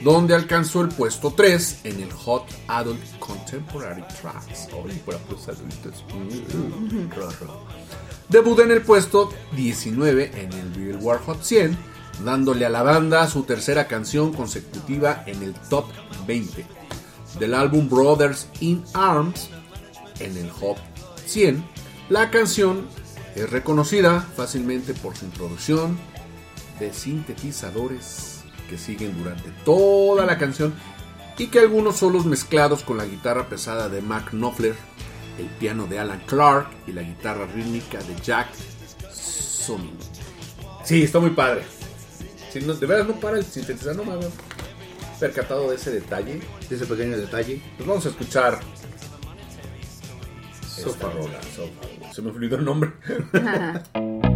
donde 0.00 0.34
alcanzó 0.34 0.82
el 0.82 0.88
puesto 0.88 1.32
3 1.32 1.80
en 1.84 2.00
el 2.00 2.12
Hot 2.12 2.46
Adult 2.68 3.18
Contemporary 3.18 4.04
Tracks. 4.20 4.68
Ay, 4.72 5.02
para 5.04 5.18
los 5.30 5.48
adultos. 5.48 6.04
Raro. 7.10 7.64
Debutó 8.28 8.62
en 8.62 8.70
el 8.72 8.82
puesto 8.82 9.32
19 9.52 10.30
en 10.34 10.52
el 10.52 10.70
Billboard 10.70 11.20
Hot 11.24 11.42
100, 11.42 11.76
dándole 12.24 12.66
a 12.66 12.70
la 12.70 12.82
banda 12.82 13.28
su 13.28 13.42
tercera 13.42 13.86
canción 13.86 14.32
consecutiva 14.32 15.22
en 15.26 15.42
el 15.42 15.54
top 15.68 15.86
20 16.26 16.64
del 17.38 17.54
álbum 17.54 17.88
Brothers 17.88 18.48
in 18.60 18.82
Arms 18.94 19.50
en 20.20 20.36
el 20.36 20.50
Hot 20.50 20.78
100. 21.26 21.64
La 22.08 22.30
canción 22.30 22.86
es 23.34 23.50
reconocida 23.50 24.20
fácilmente 24.20 24.94
por 24.94 25.16
su 25.16 25.24
introducción 25.24 25.98
de 26.78 26.92
sintetizadores 26.92 28.33
que 28.74 28.78
siguen 28.78 29.16
durante 29.16 29.50
toda 29.64 30.26
la 30.26 30.36
canción 30.36 30.74
y 31.38 31.46
que 31.46 31.60
algunos 31.60 31.98
solos 31.98 32.26
mezclados 32.26 32.82
con 32.82 32.96
la 32.96 33.04
guitarra 33.04 33.48
pesada 33.48 33.88
de 33.88 34.02
Mark 34.02 34.30
Knopfler, 34.32 34.74
el 35.38 35.46
piano 35.46 35.86
de 35.86 36.00
Alan 36.00 36.20
Clark 36.26 36.66
y 36.88 36.92
la 36.92 37.02
guitarra 37.02 37.46
rítmica 37.46 37.98
de 37.98 38.16
Jack 38.20 38.48
Somin. 39.12 39.96
Sí, 40.84 41.04
está 41.04 41.20
muy 41.20 41.30
padre. 41.30 41.62
Si 42.52 42.60
no, 42.62 42.74
de 42.74 42.84
veras 42.84 43.06
no 43.06 43.14
para 43.14 43.38
el 43.38 43.44
sintetizador, 43.44 43.96
no 43.96 44.04
me 44.04 44.12
había 44.14 44.28
percatado 45.20 45.70
de 45.70 45.76
ese 45.76 45.92
detalle. 45.92 46.40
De 46.68 46.74
ese 46.74 46.84
pequeño 46.84 47.16
detalle. 47.16 47.62
Pues 47.76 47.88
vamos 47.88 48.04
a 48.06 48.08
escuchar 48.08 48.58
So 50.62 50.90
esta 50.90 51.06
Far 51.06 51.16
rola, 51.16 51.40
So 51.54 51.68
Far 51.80 51.90
Away. 51.96 52.12
Se 52.12 52.22
me 52.22 52.30
olvidó 52.30 52.56
el 52.56 52.64
nombre. 52.64 52.92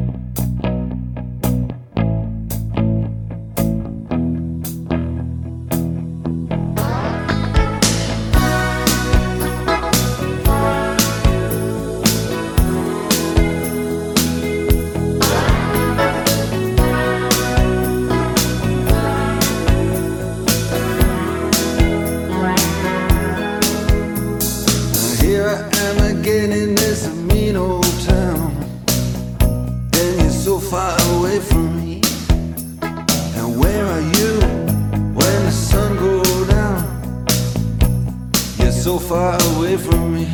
far 39.08 39.38
away 39.56 39.74
from 39.78 40.14
me. 40.14 40.26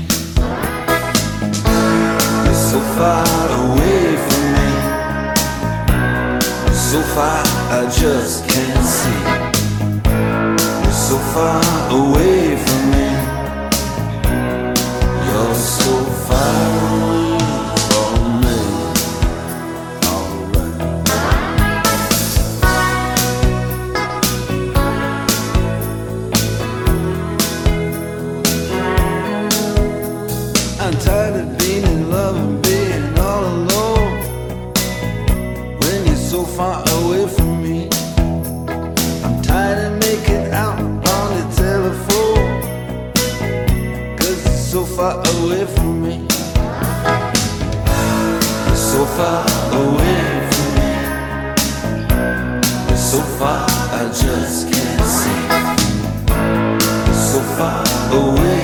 You're 2.45 2.63
so 2.71 2.81
far 2.97 3.47
away 3.67 4.17
from 4.25 4.45
me. 4.57 4.71
So 6.75 7.01
far 7.15 7.43
I 7.71 7.83
just 8.01 8.37
can't 8.49 8.87
see. 8.99 9.23
You're 10.83 11.01
so 11.09 11.17
far 11.33 11.63
away 12.01 12.34
far 49.16 49.46
away 49.72 50.22
from 50.50 50.68
me. 50.77 50.92
So 52.96 53.18
far, 53.38 53.66
I 53.68 54.03
just 54.09 54.72
can't 54.72 55.05
see. 55.18 55.42
So 57.31 57.38
far 57.57 57.85
away 58.12 58.63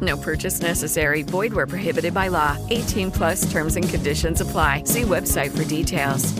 No 0.00 0.16
purchase 0.16 0.60
necessary. 0.60 1.22
Void 1.22 1.52
where 1.52 1.66
prohibited 1.66 2.12
by 2.12 2.28
law. 2.28 2.56
18 2.70 3.10
plus 3.12 3.50
terms 3.50 3.76
and 3.76 3.88
conditions 3.88 4.40
apply. 4.40 4.82
See 4.84 5.02
website 5.02 5.56
for 5.56 5.64
details. 5.64 6.34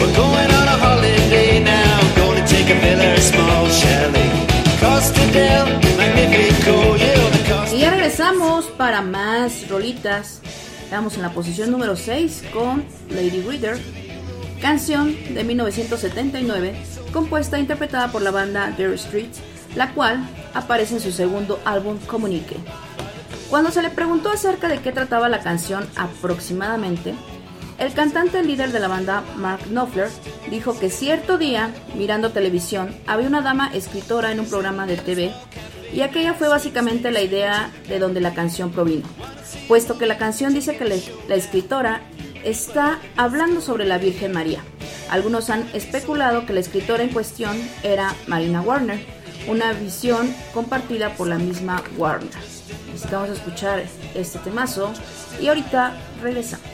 We're 0.00 0.16
going 0.16 0.50
on 0.50 0.68
a 0.68 0.76
holiday 0.78 1.62
now. 1.62 2.14
Gonna 2.16 2.46
take 2.46 2.70
a 2.70 2.78
villa, 2.80 3.14
a 3.14 3.20
small 3.20 3.66
chalet. 3.68 4.30
Costa 4.80 5.26
del 5.32 5.66
Magnifico, 5.96 6.96
yeah, 6.96 7.24
on 7.24 7.32
the 7.32 7.44
coast. 7.48 7.74
Y 7.74 7.80
ya 7.80 7.90
regresamos 7.90 8.66
para 8.78 9.02
más 9.02 9.68
rolitas. 9.68 10.40
Estamos 10.84 11.16
en 11.16 11.22
la 11.22 11.30
posición 11.32 11.70
número 11.70 11.96
6 11.96 12.44
con 12.52 12.84
Lady 13.10 13.42
Reader, 13.42 13.78
canción 14.60 15.16
de 15.34 15.42
1979, 15.42 16.74
compuesta 17.12 17.56
e 17.56 17.60
interpretada 17.60 18.12
por 18.12 18.22
la 18.22 18.30
banda 18.30 18.70
Dire 18.76 18.96
Streets, 18.96 19.40
la 19.74 19.92
cual 19.94 20.20
aparece 20.54 20.94
en 20.94 21.00
su 21.00 21.12
segundo 21.12 21.60
álbum 21.64 21.98
Comunique. 22.06 22.56
Cuando 23.48 23.70
se 23.70 23.82
le 23.82 23.90
preguntó 23.90 24.30
acerca 24.30 24.68
de 24.68 24.78
qué 24.78 24.92
trataba 24.92 25.28
la 25.28 25.40
canción 25.40 25.88
aproximadamente, 25.96 27.14
el 27.78 27.94
cantante 27.94 28.42
líder 28.44 28.72
de 28.72 28.80
la 28.80 28.88
banda, 28.88 29.24
Mark 29.36 29.62
Knopfler, 29.68 30.10
dijo 30.50 30.78
que 30.78 30.90
cierto 30.90 31.38
día, 31.38 31.70
mirando 31.96 32.30
televisión, 32.30 32.94
había 33.06 33.26
una 33.26 33.40
dama 33.40 33.70
escritora 33.72 34.30
en 34.30 34.40
un 34.40 34.46
programa 34.46 34.86
de 34.86 34.98
TV 34.98 35.32
y 35.92 36.02
aquella 36.02 36.34
fue 36.34 36.48
básicamente 36.48 37.10
la 37.10 37.22
idea 37.22 37.70
de 37.88 37.98
donde 37.98 38.20
la 38.20 38.34
canción 38.34 38.70
provino, 38.70 39.08
puesto 39.68 39.98
que 39.98 40.06
la 40.06 40.18
canción 40.18 40.54
dice 40.54 40.76
que 40.76 40.84
la 41.28 41.34
escritora 41.34 42.02
está 42.44 42.98
hablando 43.16 43.60
sobre 43.60 43.84
la 43.84 43.98
Virgen 43.98 44.32
María. 44.32 44.62
Algunos 45.10 45.50
han 45.50 45.68
especulado 45.74 46.46
que 46.46 46.52
la 46.52 46.60
escritora 46.60 47.02
en 47.02 47.10
cuestión 47.10 47.56
era 47.82 48.14
Marina 48.26 48.60
Warner, 48.60 49.04
una 49.48 49.72
visión 49.72 50.34
compartida 50.54 51.14
por 51.14 51.26
la 51.26 51.38
misma 51.38 51.82
Warner. 51.96 52.30
Vamos 53.10 53.30
a 53.30 53.32
escuchar 53.32 53.82
este 54.14 54.38
temazo 54.40 54.92
y 55.40 55.48
ahorita 55.48 55.94
regresamos. 56.22 56.66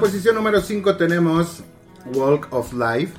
Posición 0.00 0.34
número 0.34 0.60
5 0.60 0.96
tenemos 0.96 1.62
Walk 2.14 2.48
of 2.50 2.72
Life, 2.72 3.12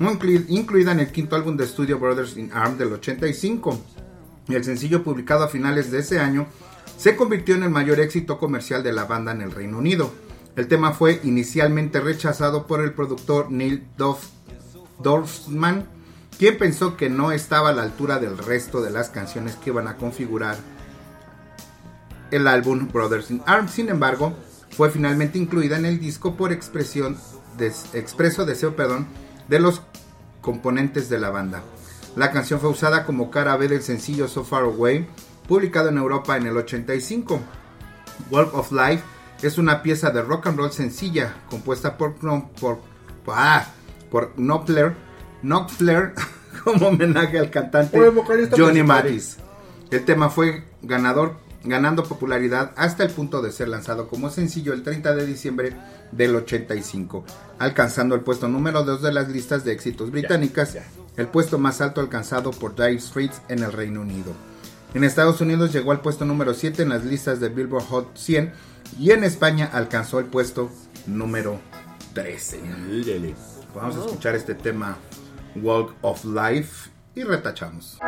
inclu- 0.00 0.44
incluida 0.48 0.92
en 0.92 1.00
el 1.00 1.12
quinto 1.12 1.36
álbum 1.36 1.56
de 1.56 1.64
estudio 1.64 1.98
Brothers 1.98 2.36
in 2.36 2.50
Arms 2.52 2.78
del 2.78 2.92
85. 2.92 3.78
El 4.48 4.64
sencillo 4.64 5.02
publicado 5.04 5.44
a 5.44 5.48
finales 5.48 5.90
de 5.90 6.00
ese 6.00 6.18
año 6.18 6.46
se 6.96 7.16
convirtió 7.16 7.54
en 7.54 7.62
el 7.62 7.70
mayor 7.70 8.00
éxito 8.00 8.38
comercial 8.38 8.82
de 8.82 8.92
la 8.92 9.04
banda 9.04 9.32
en 9.32 9.42
el 9.42 9.50
Reino 9.52 9.78
Unido. 9.78 10.10
El 10.56 10.68
tema 10.68 10.92
fue 10.92 11.20
inicialmente 11.24 12.00
rechazado 12.00 12.66
por 12.66 12.82
el 12.82 12.92
productor 12.92 13.50
Neil 13.50 13.86
Dorf- 13.96 14.30
Dorfman, 15.02 15.86
quien 16.38 16.58
pensó 16.58 16.96
que 16.96 17.08
no 17.08 17.32
estaba 17.32 17.70
a 17.70 17.72
la 17.72 17.82
altura 17.82 18.18
del 18.18 18.36
resto 18.38 18.82
de 18.82 18.90
las 18.90 19.08
canciones 19.10 19.54
que 19.56 19.70
iban 19.70 19.88
a 19.88 19.96
configurar 19.96 20.56
el 22.30 22.46
álbum 22.48 22.88
Brothers 22.92 23.30
in 23.30 23.42
Arms. 23.46 23.70
Sin 23.72 23.88
embargo, 23.88 24.34
fue 24.76 24.90
finalmente 24.90 25.38
incluida 25.38 25.76
en 25.76 25.86
el 25.86 26.00
disco 26.00 26.34
por 26.36 26.52
expresión 26.52 27.16
des- 27.58 27.94
expreso 27.94 28.44
deseo 28.44 28.74
perdón, 28.76 29.06
de 29.48 29.60
los 29.60 29.82
componentes 30.40 31.08
de 31.08 31.18
la 31.18 31.30
banda. 31.30 31.62
La 32.16 32.30
canción 32.32 32.60
fue 32.60 32.70
usada 32.70 33.04
como 33.06 33.30
cara 33.30 33.56
B 33.56 33.68
del 33.68 33.82
sencillo 33.82 34.28
So 34.28 34.44
Far 34.44 34.64
Away, 34.64 35.06
publicado 35.48 35.88
en 35.88 35.98
Europa 35.98 36.36
en 36.36 36.46
el 36.46 36.56
85. 36.56 37.40
Walk 38.30 38.54
of 38.54 38.70
Life 38.72 39.02
es 39.42 39.58
una 39.58 39.82
pieza 39.82 40.10
de 40.10 40.22
rock 40.22 40.46
and 40.46 40.58
roll 40.58 40.72
sencilla, 40.72 41.34
compuesta 41.50 41.96
por, 41.96 42.14
ah, 43.28 43.66
por 44.10 44.32
Knopfler, 44.36 44.94
Knopfler 45.42 46.12
como 46.64 46.88
homenaje 46.88 47.38
al 47.38 47.50
cantante 47.50 47.96
Johnny. 48.58 48.82
Mathis. 48.82 49.38
El 49.90 50.04
tema 50.04 50.30
fue 50.30 50.64
ganador, 50.82 51.36
ganando 51.64 52.04
popularidad 52.04 52.72
hasta 52.76 53.04
el 53.04 53.10
punto 53.10 53.42
de 53.42 53.52
ser 53.52 53.68
lanzado 53.68 54.08
como 54.08 54.30
sencillo 54.30 54.72
el 54.72 54.82
30 54.82 55.14
de 55.14 55.26
diciembre 55.26 55.76
del 56.10 56.34
85, 56.34 57.24
alcanzando 57.58 58.14
el 58.14 58.22
puesto 58.22 58.48
número 58.48 58.84
2 58.84 59.02
de 59.02 59.12
las 59.12 59.28
listas 59.28 59.64
de 59.64 59.72
éxitos 59.72 60.10
británicas, 60.10 60.76
el 61.16 61.28
puesto 61.28 61.58
más 61.58 61.80
alto 61.80 62.00
alcanzado 62.00 62.50
por 62.50 62.74
Dire 62.74 63.00
Straits 63.00 63.42
en 63.48 63.60
el 63.60 63.72
Reino 63.72 64.00
Unido. 64.00 64.32
En 64.94 65.04
Estados 65.04 65.40
Unidos 65.40 65.72
llegó 65.72 65.92
al 65.92 66.00
puesto 66.00 66.24
número 66.24 66.52
7 66.52 66.82
en 66.82 66.90
las 66.90 67.04
listas 67.04 67.40
de 67.40 67.48
Billboard 67.48 67.84
Hot 67.84 68.16
100 68.16 68.52
y 68.98 69.12
en 69.12 69.24
España 69.24 69.70
alcanzó 69.72 70.18
el 70.18 70.26
puesto 70.26 70.70
número 71.06 71.60
13. 72.14 72.60
Vamos 73.74 73.96
a 73.96 74.00
escuchar 74.00 74.34
este 74.34 74.54
tema 74.54 74.98
Walk 75.56 75.94
of 76.02 76.24
Life 76.24 76.90
y 77.14 77.22
retachamos. 77.22 77.98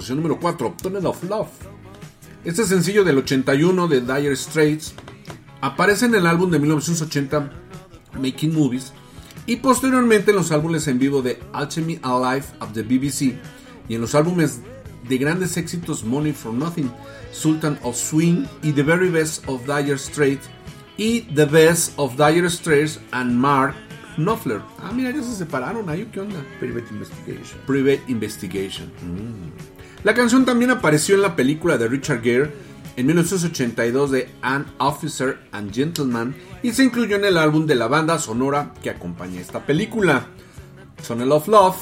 Posición 0.00 0.16
número 0.16 0.40
4, 0.40 0.76
Tunnel 0.82 1.04
of 1.04 1.22
Love. 1.24 1.50
Este 2.42 2.64
sencillo 2.64 3.04
del 3.04 3.18
81 3.18 3.86
de 3.86 4.00
Dire 4.00 4.34
Straits 4.34 4.94
aparece 5.60 6.06
en 6.06 6.14
el 6.14 6.26
álbum 6.26 6.50
de 6.50 6.58
1980 6.58 7.50
Making 8.18 8.54
Movies 8.54 8.94
y 9.44 9.56
posteriormente 9.56 10.30
en 10.30 10.38
los 10.38 10.52
álbumes 10.52 10.88
en 10.88 10.98
vivo 10.98 11.20
de 11.20 11.38
Alchemy 11.52 11.98
Alive 12.02 12.46
of 12.60 12.72
the 12.72 12.82
BBC 12.82 13.38
y 13.90 13.94
en 13.94 14.00
los 14.00 14.14
álbumes 14.14 14.60
de 15.06 15.18
grandes 15.18 15.58
éxitos 15.58 16.02
Money 16.02 16.32
for 16.32 16.54
Nothing, 16.54 16.90
Sultan 17.30 17.78
of 17.82 17.94
Swing 17.94 18.46
y 18.62 18.72
The 18.72 18.82
Very 18.82 19.10
Best 19.10 19.46
of 19.48 19.66
Dire 19.66 19.98
Straits 19.98 20.48
y 20.96 21.20
The 21.34 21.44
Best 21.44 21.92
of 21.96 22.16
Dire 22.16 22.48
Straits 22.48 23.00
and 23.10 23.32
Mark 23.34 23.74
Knopfler. 24.16 24.62
Ah, 24.78 24.92
mira, 24.92 25.10
ya 25.10 25.22
se 25.22 25.34
separaron 25.34 25.88
ahí, 25.88 26.08
¿qué 26.12 26.20
onda? 26.20 26.42
Private 26.58 26.86
Investigation. 26.90 27.60
Private 27.66 28.02
Investigation. 28.08 28.86
Mm. 29.02 29.69
La 30.02 30.14
canción 30.14 30.46
también 30.46 30.70
apareció 30.70 31.14
en 31.14 31.22
la 31.22 31.36
película 31.36 31.76
de 31.76 31.86
Richard 31.86 32.22
Gere 32.22 32.50
en 32.96 33.06
1982 33.06 34.10
de 34.10 34.30
An 34.40 34.66
Officer 34.78 35.38
and 35.52 35.74
Gentleman 35.74 36.34
y 36.62 36.72
se 36.72 36.84
incluyó 36.84 37.16
en 37.16 37.26
el 37.26 37.36
álbum 37.36 37.66
de 37.66 37.74
la 37.74 37.86
banda 37.86 38.18
sonora 38.18 38.72
que 38.82 38.88
acompaña 38.88 39.40
esta 39.40 39.66
película. 39.66 40.26
Tunnel 41.06 41.32
of 41.32 41.48
Love 41.48 41.76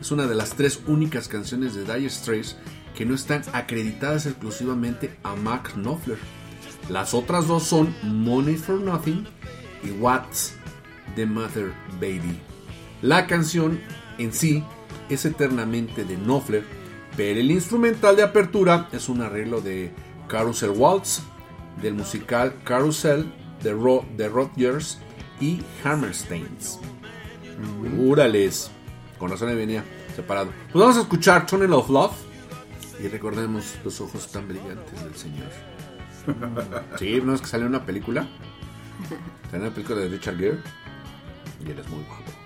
es 0.00 0.10
una 0.10 0.26
de 0.26 0.34
las 0.34 0.50
tres 0.50 0.80
únicas 0.88 1.28
canciones 1.28 1.74
de 1.74 1.84
Dire 1.84 2.10
Straits 2.10 2.56
que 2.96 3.06
no 3.06 3.14
están 3.14 3.42
acreditadas 3.52 4.26
exclusivamente 4.26 5.16
a 5.22 5.36
Mark 5.36 5.74
Knopfler. 5.74 6.18
Las 6.88 7.14
otras 7.14 7.46
dos 7.46 7.62
son 7.62 7.94
Money 8.02 8.56
for 8.56 8.80
Nothing 8.80 9.24
y 9.84 9.90
What's 10.00 10.54
the 11.14 11.26
Mother 11.26 11.72
Baby. 12.00 12.40
La 13.02 13.28
canción 13.28 13.80
en 14.18 14.32
sí 14.32 14.64
es 15.08 15.24
eternamente 15.24 16.04
de 16.04 16.16
Knopfler, 16.16 16.81
pero 17.16 17.40
el 17.40 17.50
instrumental 17.50 18.16
de 18.16 18.22
apertura 18.22 18.88
es 18.92 19.08
un 19.08 19.20
arreglo 19.20 19.60
de 19.60 19.92
Carousel 20.28 20.70
Waltz, 20.70 21.22
del 21.80 21.94
musical 21.94 22.54
Carousel 22.64 23.32
de, 23.62 23.72
Ro 23.72 24.04
de 24.16 24.28
Rodgers 24.28 24.98
y 25.40 25.62
Hammersteins. 25.84 26.78
Úrales, 27.98 28.70
con 29.18 29.30
razón 29.30 29.48
me 29.48 29.54
venía 29.54 29.84
separado. 30.14 30.50
Pues 30.72 30.80
vamos 30.80 30.96
a 30.96 31.02
escuchar 31.02 31.46
Tunnel 31.46 31.72
of 31.72 31.90
Love 31.90 32.12
y 33.02 33.08
recordemos 33.08 33.76
los 33.84 34.00
ojos 34.00 34.30
tan 34.30 34.48
brillantes 34.48 35.02
del 35.02 35.14
Señor. 35.14 35.48
Sí, 36.98 37.20
no 37.20 37.34
es 37.34 37.40
que 37.40 37.48
salió 37.48 37.66
una 37.66 37.84
película. 37.84 38.28
Salió 39.50 39.66
una 39.66 39.74
película 39.74 39.98
de 39.98 40.08
Richard 40.08 40.36
Gere 40.36 40.58
y 41.66 41.70
él 41.70 41.78
es 41.78 41.88
muy 41.88 42.04
guapo. 42.04 42.41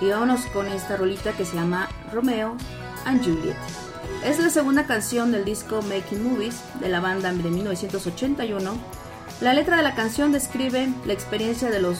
Y 0.00 0.08
vámonos 0.08 0.46
con 0.46 0.66
esta 0.66 0.96
rolita 0.96 1.32
que 1.32 1.44
se 1.44 1.54
llama 1.54 1.88
Romeo 2.12 2.56
and 3.04 3.24
Juliet. 3.24 3.56
Es 4.24 4.40
la 4.40 4.50
segunda 4.50 4.84
canción 4.84 5.30
del 5.30 5.44
disco 5.44 5.80
Making 5.82 6.24
Movies 6.24 6.60
de 6.80 6.88
la 6.88 7.00
banda 7.00 7.32
de 7.32 7.50
1981. 7.50 8.72
La 9.40 9.54
letra 9.54 9.76
de 9.76 9.84
la 9.84 9.94
canción 9.94 10.32
describe 10.32 10.88
la 11.06 11.12
experiencia 11.12 11.70
de 11.70 11.80
los 11.80 11.98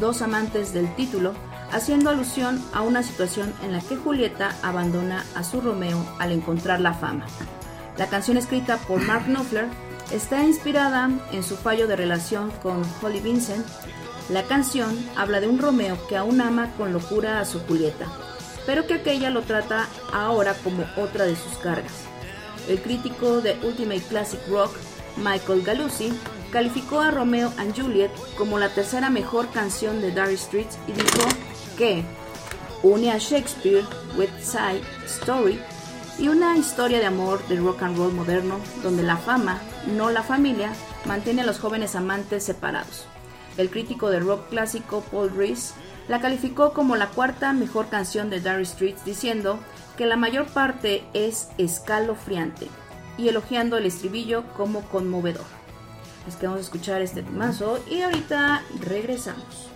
dos 0.00 0.20
amantes 0.20 0.72
del 0.72 0.92
título, 0.96 1.34
haciendo 1.70 2.10
alusión 2.10 2.60
a 2.72 2.82
una 2.82 3.04
situación 3.04 3.54
en 3.62 3.72
la 3.72 3.80
que 3.80 3.96
Julieta 3.96 4.56
abandona 4.62 5.24
a 5.36 5.44
su 5.44 5.60
Romeo 5.60 6.04
al 6.18 6.32
encontrar 6.32 6.80
la 6.80 6.94
fama. 6.94 7.26
La 7.98 8.08
canción 8.08 8.36
escrita 8.36 8.78
por 8.78 9.00
Mark 9.02 9.26
Knopfler 9.26 9.68
está 10.12 10.42
inspirada 10.42 11.08
en 11.32 11.42
su 11.42 11.56
fallo 11.56 11.86
de 11.86 11.96
relación 11.96 12.50
con 12.62 12.82
Holly 13.00 13.20
Vincent 13.20 13.64
la 14.28 14.42
canción 14.42 14.98
habla 15.16 15.40
de 15.40 15.46
un 15.46 15.60
Romeo 15.60 15.96
que 16.08 16.16
aún 16.16 16.40
ama 16.40 16.72
con 16.76 16.92
locura 16.92 17.38
a 17.38 17.44
su 17.44 17.60
Julieta, 17.60 18.06
pero 18.66 18.86
que 18.86 18.94
aquella 18.94 19.30
lo 19.30 19.42
trata 19.42 19.86
ahora 20.12 20.54
como 20.64 20.84
otra 20.96 21.26
de 21.26 21.36
sus 21.36 21.56
cargas. 21.58 21.92
El 22.68 22.80
crítico 22.80 23.40
de 23.40 23.56
Ultimate 23.62 24.00
Classic 24.00 24.40
Rock, 24.48 24.72
Michael 25.16 25.62
Galuzzi, 25.62 26.12
calificó 26.50 27.00
a 27.00 27.12
Romeo 27.12 27.52
and 27.56 27.80
Juliet 27.80 28.10
como 28.36 28.58
la 28.58 28.68
tercera 28.70 29.10
mejor 29.10 29.48
canción 29.50 30.00
de 30.00 30.10
Dare 30.10 30.36
Streets 30.36 30.76
y 30.88 30.92
dijo 30.92 31.28
que 31.78 32.04
une 32.82 33.12
a 33.12 33.18
Shakespeare, 33.18 33.84
West 34.16 34.40
Side 34.40 34.82
Story 35.06 35.60
y 36.18 36.26
una 36.26 36.56
historia 36.56 36.98
de 36.98 37.06
amor 37.06 37.46
del 37.46 37.62
rock 37.62 37.82
and 37.82 37.96
roll 37.96 38.12
moderno 38.12 38.58
donde 38.82 39.04
la 39.04 39.18
fama, 39.18 39.60
no 39.86 40.10
la 40.10 40.24
familia, 40.24 40.72
mantiene 41.04 41.42
a 41.42 41.46
los 41.46 41.60
jóvenes 41.60 41.94
amantes 41.94 42.42
separados. 42.42 43.06
El 43.56 43.70
crítico 43.70 44.10
de 44.10 44.20
rock 44.20 44.48
clásico 44.48 45.02
Paul 45.10 45.34
Reese 45.34 45.74
la 46.08 46.20
calificó 46.20 46.72
como 46.72 46.96
la 46.96 47.08
cuarta 47.08 47.52
mejor 47.52 47.88
canción 47.88 48.30
de 48.30 48.40
Dire 48.40 48.64
Straits 48.64 49.04
diciendo 49.04 49.58
que 49.96 50.06
la 50.06 50.16
mayor 50.16 50.46
parte 50.46 51.04
es 51.14 51.48
escalofriante 51.58 52.68
y 53.18 53.28
elogiando 53.28 53.76
el 53.78 53.86
estribillo 53.86 54.44
como 54.56 54.82
conmovedor. 54.82 55.44
Es 56.28 56.36
que 56.36 56.46
vamos 56.46 56.60
a 56.60 56.64
escuchar 56.64 57.02
este 57.02 57.22
temazo 57.22 57.78
y 57.90 58.02
ahorita 58.02 58.62
regresamos. 58.80 59.75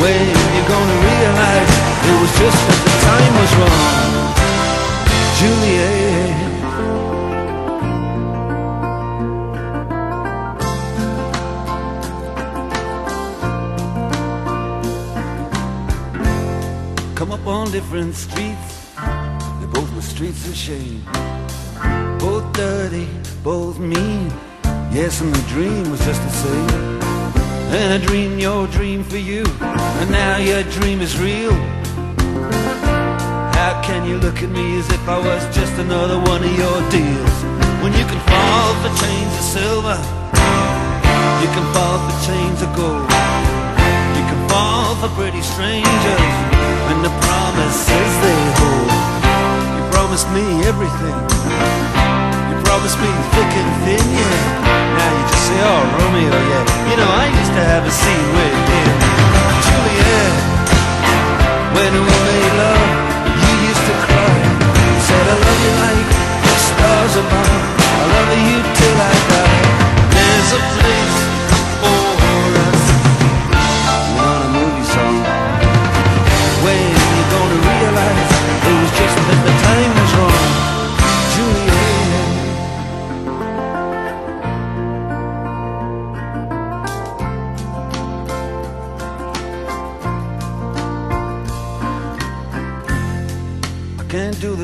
When 0.00 0.26
you're 0.54 0.70
gonna 0.74 0.98
realize 1.10 1.72
it 2.08 2.16
was 2.22 2.32
just 2.42 2.60
that 2.68 2.80
the 2.86 2.94
time 3.08 3.34
was 3.40 3.52
wrong, 3.60 3.88
Juliet. 5.38 6.38
Come 17.14 17.30
up 17.32 17.46
on 17.46 17.70
different 17.70 18.14
streets, 18.14 18.94
they 19.60 19.66
both 19.66 19.90
were 19.94 20.00
streets 20.00 20.48
of 20.48 20.56
shame. 20.56 21.04
Both 22.18 22.50
dirty, 22.54 23.06
both 23.44 23.78
mean. 23.78 24.32
Yes, 24.90 25.20
and 25.20 25.34
the 25.34 25.42
dream 25.48 25.90
was 25.90 26.00
just 26.06 26.22
the 26.22 26.30
same. 26.30 27.00
And 27.72 27.92
I 27.94 27.98
dreamed 28.04 28.40
your 28.40 28.66
dream 28.66 29.04
for 29.04 29.18
you, 29.18 29.44
and 30.00 30.10
now 30.10 30.38
your 30.38 30.62
dream 30.80 31.00
is 31.02 31.18
real. 31.20 31.52
How 33.52 33.82
can 33.84 34.08
you 34.08 34.16
look 34.16 34.42
at 34.42 34.48
me 34.48 34.78
as 34.80 34.88
if 34.88 35.04
I 35.06 35.18
was 35.20 35.44
just 35.54 35.76
another 35.76 36.16
one 36.16 36.40
of 36.40 36.54
your 36.56 36.78
deals? 36.88 37.36
When 37.84 37.92
you 37.92 38.04
can 38.08 38.20
fall 38.24 38.70
for 38.80 38.92
chains 38.96 39.32
of 39.36 39.44
silver, 39.44 39.98
you 41.44 41.48
can 41.52 41.66
fall 41.76 41.98
for 42.00 42.16
chains 42.24 42.58
of 42.64 42.70
gold. 42.72 43.04
You 44.16 44.24
can 44.24 44.40
fall 44.48 44.96
for 45.04 45.12
pretty 45.20 45.44
strangers, 45.44 46.32
and 46.88 47.04
the 47.04 47.12
promises 47.20 48.10
they 48.24 48.40
hold. 48.56 48.92
You 49.76 49.82
promised 49.92 50.28
me 50.32 50.44
everything. 50.64 51.16
You 52.48 52.56
promised 52.64 52.96
me 53.04 53.10
thick 53.36 53.52
and 53.52 53.70
thin, 53.84 54.04
yeah. 54.16 54.96
Now 54.96 55.10
you 55.12 55.24
just 55.28 55.44
say, 55.44 55.60
oh, 55.60 55.82
Romeo, 56.00 56.32
yeah. 56.32 56.64
You 56.88 56.96
know, 56.96 57.10
I 57.20 57.26
used 57.36 57.52
to 57.52 57.64
have 57.68 57.84
a 57.84 57.92
scene 57.92 58.28
with 58.32 58.60
him. 58.72 59.19
Juliet, 59.66 60.34
when 61.76 61.92
we 61.92 62.14
made 62.28 62.54
love, 62.62 62.90
you 63.42 63.52
used 63.70 63.84
to 63.88 63.94
cry. 64.06 64.36
Said, 65.06 65.26
I 65.34 65.36
love 65.46 65.60
you 65.66 65.72
like 65.84 66.08
the 66.46 66.56
stars 66.68 67.14
above. 67.22 67.62
I 67.80 68.04
love 68.14 68.30
you 68.48 68.58
till 68.78 68.98
I 69.10 69.14
die. 69.32 69.62
There's 70.14 70.50
a 70.58 70.62
place 70.76 71.29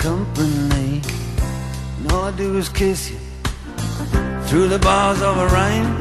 company. 0.00 1.02
And 1.98 2.12
all 2.12 2.24
I 2.24 2.32
do 2.32 2.56
is 2.56 2.70
kiss 2.70 3.10
you 3.10 3.18
through 4.48 4.68
the 4.68 4.78
bars 4.78 5.20
of 5.20 5.36
a 5.36 5.46
rhyme. 5.56 5.92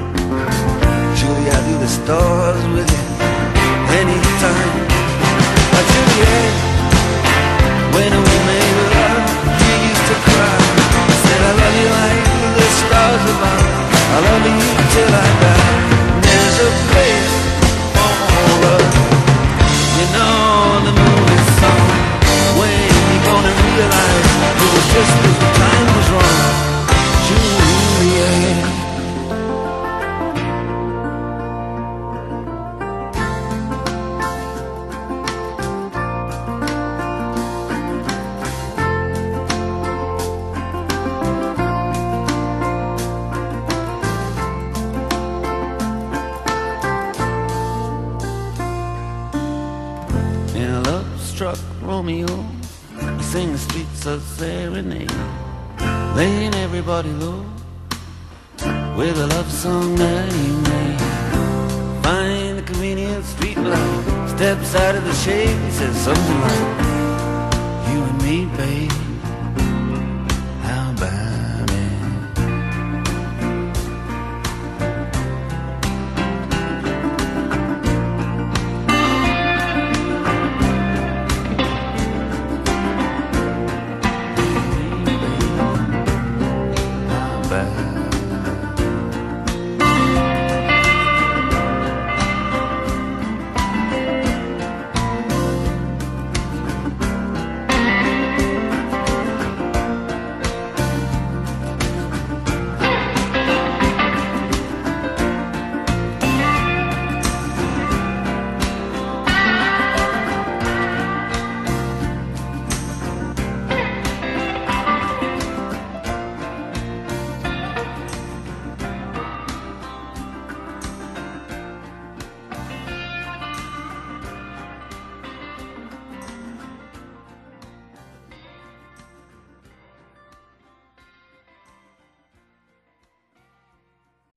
Julie, 1.20 1.50
I 1.52 1.60
do 1.68 1.76
the 1.84 1.92
stars 2.00 2.64
with 2.76 2.90
you 2.96 3.06
anytime. 4.02 4.76
Like 5.74 5.88
Juliet, 5.94 6.54
when 7.96 8.12
we 8.26 8.36
made 8.50 8.78
love, 8.96 9.24
you 9.68 9.76
used 9.92 10.06
to 10.12 10.16
cry. 10.28 10.58
Said 11.24 11.42
I 11.50 11.54
love 11.60 11.76
you 11.82 11.90
like 12.00 12.24
the 12.56 12.68
stars 12.80 13.24
above. 13.36 13.68
I 14.16 14.20
love 14.28 14.44
you 14.48 14.60
till 14.96 15.12
I 15.12 15.28
die. 15.44 15.72
There's 16.24 16.58
a 16.68 16.72
place 16.88 17.36
for 17.96 18.16
us. 18.76 18.96
You 20.00 20.06
know 20.16 20.88
the 20.88 20.94
movie 20.96 21.44
song. 21.60 21.88
When 22.60 22.89
gonna 23.32 23.54
realize 23.54 24.30
it 24.58 24.70
was 24.74 24.88
just 24.94 25.14
that 25.22 25.36
the 25.42 25.50
time 25.62 25.88
was 25.96 26.08
wrong, 26.10 26.69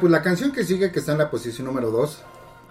Pues 0.00 0.10
la 0.10 0.22
canción 0.22 0.52
que 0.52 0.64
sigue, 0.64 0.90
que 0.90 1.00
está 1.00 1.12
en 1.12 1.18
la 1.18 1.30
posición 1.30 1.66
número 1.66 1.90
2, 1.90 2.22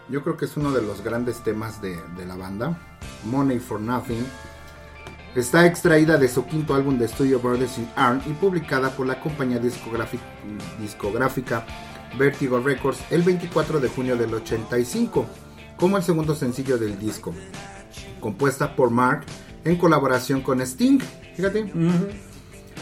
yo 0.10 0.24
creo 0.24 0.36
que 0.36 0.46
es 0.46 0.58
uno 0.58 0.72
de 0.72 0.82
los 0.82 1.04
grandes 1.04 1.44
temas 1.44 1.82
de, 1.82 1.98
la 2.26 2.36
banda, 2.36 2.78
Money 3.26 3.60
for 3.60 3.80
Nothing. 3.80 4.26
Está 5.36 5.68
extraída 5.68 6.18
de 6.18 6.28
su 6.28 6.46
quinto 6.46 6.74
álbum 6.74 6.98
de 6.98 7.06
estudio 7.06 7.40
Brothers 7.40 7.78
in 7.78 7.88
Arm 7.96 8.22
y 8.26 8.34
publicada 8.34 8.90
por 8.90 9.06
la 9.06 9.20
compañía 9.20 9.60
discográfica, 9.60 10.24
discográfica 10.80 11.66
Vertigo 12.18 12.60
Records 12.60 13.00
el 13.12 13.22
24 13.22 13.80
de 13.80 13.88
junio 13.90 14.18
del 14.18 14.34
85, 14.34 15.28
como 15.78 15.98
el 15.98 16.04
segundo 16.04 16.34
sencillo 16.34 16.80
del 16.80 16.98
disco, 16.98 17.36
compuesta 18.20 18.76
por 18.76 18.90
Mark 18.90 19.26
en 19.64 19.78
colaboración 19.78 20.42
con 20.42 20.62
Sting. 20.62 21.00
Fíjate. 21.36 21.72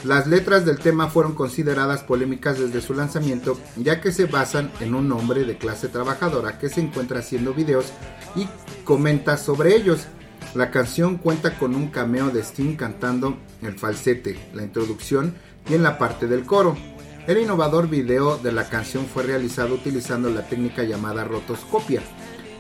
Las 0.04 0.28
letras 0.28 0.64
del 0.64 0.78
tema 0.78 1.08
fueron 1.08 1.34
consideradas 1.34 2.04
polémicas 2.04 2.60
desde 2.60 2.82
su 2.82 2.94
lanzamiento, 2.94 3.58
ya 3.76 4.00
que 4.00 4.12
se 4.12 4.26
basan 4.26 4.72
en 4.80 4.94
un 4.94 5.12
hombre 5.12 5.44
de 5.44 5.58
clase 5.58 5.88
trabajadora 5.88 6.60
que 6.60 6.70
se 6.70 6.82
encuentra 6.82 7.20
haciendo 7.20 7.54
videos 7.54 7.92
y 8.36 8.48
comenta 8.84 9.38
sobre 9.38 9.76
ellos. 9.76 10.06
La 10.54 10.70
canción 10.70 11.18
cuenta 11.18 11.58
con 11.58 11.76
un 11.76 11.88
cameo 11.88 12.30
de 12.30 12.42
Sting 12.42 12.76
cantando 12.76 13.38
el 13.62 13.78
falsete, 13.78 14.40
la 14.54 14.64
introducción 14.64 15.34
y 15.68 15.74
en 15.74 15.84
la 15.84 15.98
parte 15.98 16.28
del 16.28 16.46
coro. 16.46 16.78
El 17.26 17.40
innovador 17.40 17.90
video 17.90 18.38
de 18.38 18.54
la 18.54 18.70
canción 18.70 19.06
fue 19.06 19.24
realizado 19.24 19.76
utilizando 19.76 20.30
la 20.30 20.48
técnica 20.48 20.84
llamada 20.84 21.26
rotoscopia, 21.26 22.02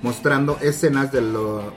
mostrando 0.02 0.58
escenas 0.62 1.12
de, 1.12 1.22
lo- 1.22 1.74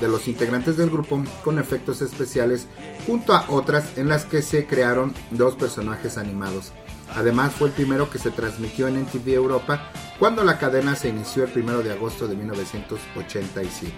de 0.00 0.08
los 0.08 0.28
integrantes 0.28 0.76
del 0.76 0.90
grupo 0.90 1.22
con 1.44 1.58
efectos 1.58 2.00
especiales 2.02 2.66
junto 3.06 3.34
a 3.34 3.44
otras 3.48 3.96
en 3.98 4.08
las 4.08 4.24
que 4.24 4.42
se 4.42 4.66
crearon 4.66 5.12
dos 5.30 5.54
personajes 5.54 6.16
animados. 6.18 6.72
Además 7.14 7.52
fue 7.54 7.68
el 7.68 7.74
primero 7.74 8.10
que 8.10 8.18
se 8.18 8.30
transmitió 8.30 8.86
en 8.88 8.96
NTV 8.98 9.28
Europa 9.34 9.90
cuando 10.18 10.44
la 10.44 10.58
cadena 10.58 10.94
se 10.94 11.08
inició 11.08 11.44
el 11.44 11.52
1 11.62 11.78
de 11.82 11.92
agosto 11.92 12.26
de 12.28 12.36
1987. 12.36 13.92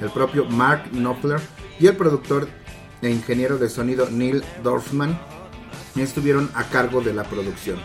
El 0.00 0.10
propio 0.10 0.44
Mark 0.46 0.90
Knopfler 0.92 1.40
y 1.80 1.86
el 1.86 1.96
productor 1.96 2.48
e 3.02 3.10
ingeniero 3.10 3.58
de 3.58 3.68
sonido 3.68 4.08
Neil 4.10 4.42
Dorfman 4.62 5.18
estuvieron 5.96 6.50
a 6.54 6.64
cargo 6.64 7.00
de 7.00 7.14
la 7.14 7.24
producción. 7.24 7.78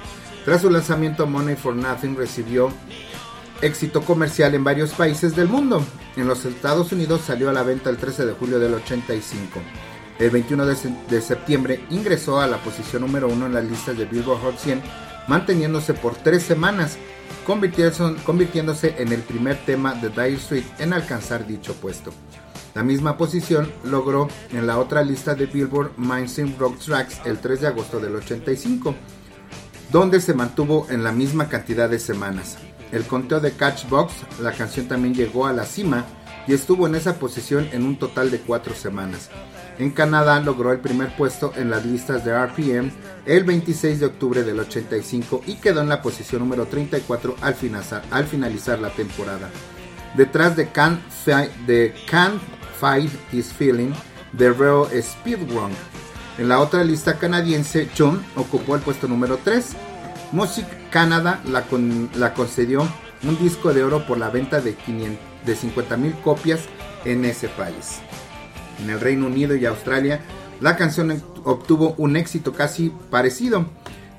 Tras 0.45 0.61
su 0.61 0.69
lanzamiento, 0.69 1.27
Money 1.27 1.55
for 1.55 1.75
Nothing 1.75 2.15
recibió 2.15 2.71
éxito 3.61 4.01
comercial 4.01 4.55
en 4.55 4.63
varios 4.63 4.91
países 4.91 5.35
del 5.35 5.47
mundo. 5.47 5.83
En 6.15 6.27
los 6.27 6.45
Estados 6.45 6.91
Unidos 6.91 7.21
salió 7.25 7.49
a 7.49 7.53
la 7.53 7.63
venta 7.63 7.89
el 7.89 7.97
13 7.97 8.25
de 8.25 8.33
julio 8.33 8.59
del 8.59 8.73
85. 8.73 9.59
El 10.19 10.29
21 10.31 10.65
de, 10.65 10.75
se- 10.75 10.95
de 11.09 11.21
septiembre 11.21 11.85
ingresó 11.89 12.39
a 12.41 12.47
la 12.47 12.57
posición 12.57 13.01
número 13.03 13.27
1 13.29 13.45
en 13.45 13.53
las 13.53 13.63
listas 13.65 13.97
de 13.97 14.05
Billboard 14.05 14.41
Hot 14.41 14.57
100, 14.59 14.81
manteniéndose 15.27 15.93
por 15.93 16.15
tres 16.15 16.43
semanas, 16.43 16.97
convirtiéndose, 17.45 18.95
en 18.97 19.11
el 19.13 19.21
primer 19.21 19.57
tema 19.65 19.93
de 19.95 20.09
Dire 20.09 20.33
Street 20.35 20.63
en 20.79 20.93
alcanzar 20.93 21.47
dicho 21.47 21.73
puesto. 21.75 22.11
La 22.75 22.83
misma 22.83 23.17
posición 23.17 23.71
logró 23.83 24.27
en 24.51 24.67
la 24.67 24.77
otra 24.77 25.03
lista 25.03 25.33
de 25.35 25.47
Billboard 25.47 25.91
Mainstream 25.97 26.55
Rock 26.59 26.79
Tracks 26.79 27.21
el 27.25 27.39
3 27.39 27.61
de 27.61 27.67
agosto 27.67 27.99
del 27.99 28.15
85 28.15 28.95
donde 29.91 30.21
se 30.21 30.35
mantuvo 30.35 30.85
en 30.91 31.03
la 31.03 31.11
misma 31.11 31.49
cantidad 31.49 31.89
de 31.89 31.97
semanas. 31.97 32.57
El 32.91 33.03
conteo 33.05 33.39
de 33.39 33.51
Catchbox, 33.51 34.39
la 34.41 34.51
canción 34.51 34.87
también 34.87 35.13
llegó 35.13 35.45
a 35.45 35.53
la 35.53 35.65
cima 35.65 36.05
y 36.47 36.53
estuvo 36.53 36.87
en 36.87 36.95
esa 36.95 37.15
posición 37.19 37.69
en 37.71 37.85
un 37.85 37.97
total 37.97 38.31
de 38.31 38.39
cuatro 38.39 38.73
semanas. 38.73 39.29
En 39.77 39.91
Canadá 39.91 40.39
logró 40.41 40.71
el 40.73 40.79
primer 40.79 41.15
puesto 41.15 41.53
en 41.55 41.69
las 41.69 41.85
listas 41.85 42.25
de 42.25 42.33
RPM 42.37 42.91
el 43.25 43.43
26 43.43 43.99
de 43.99 44.05
octubre 44.07 44.43
del 44.43 44.59
85 44.59 45.43
y 45.45 45.55
quedó 45.55 45.81
en 45.81 45.89
la 45.89 46.01
posición 46.01 46.41
número 46.41 46.65
34 46.65 47.35
al 47.41 47.53
finalizar, 47.53 48.03
al 48.11 48.25
finalizar 48.25 48.79
la 48.79 48.89
temporada. 48.89 49.49
Detrás 50.17 50.55
de 50.57 50.67
Can't, 50.69 50.99
Fi- 51.23 51.49
de 51.67 51.93
Can't 52.09 52.41
Fight 52.79 53.11
This 53.31 53.53
Feeling 53.53 53.91
de 54.33 54.51
Real 54.51 54.87
Speedrun. 55.01 55.71
En 56.39 56.49
la 56.49 56.59
otra 56.59 56.83
lista 56.83 57.17
canadiense, 57.19 57.89
John 57.97 58.23
ocupó 58.35 58.75
el 58.75 58.81
puesto 58.81 59.07
número 59.07 59.39
3. 59.43 59.65
Music 60.31 60.65
Canada 60.91 61.41
la, 61.45 61.63
con- 61.63 62.09
la 62.15 62.33
concedió 62.33 62.87
un 63.23 63.37
disco 63.39 63.73
de 63.73 63.83
oro 63.83 64.05
por 64.05 64.17
la 64.17 64.29
venta 64.29 64.61
de, 64.61 64.75
500 64.75 65.19
de 65.45 65.55
50 65.55 65.97
mil 65.97 66.13
copias 66.23 66.61
en 67.05 67.25
ese 67.25 67.47
país. 67.49 67.99
En 68.81 68.89
el 68.89 68.99
Reino 68.99 69.27
Unido 69.27 69.55
y 69.55 69.65
Australia, 69.65 70.21
la 70.61 70.75
canción 70.75 71.21
obtuvo 71.43 71.95
un 71.97 72.15
éxito 72.15 72.53
casi 72.53 72.91
parecido. 73.09 73.65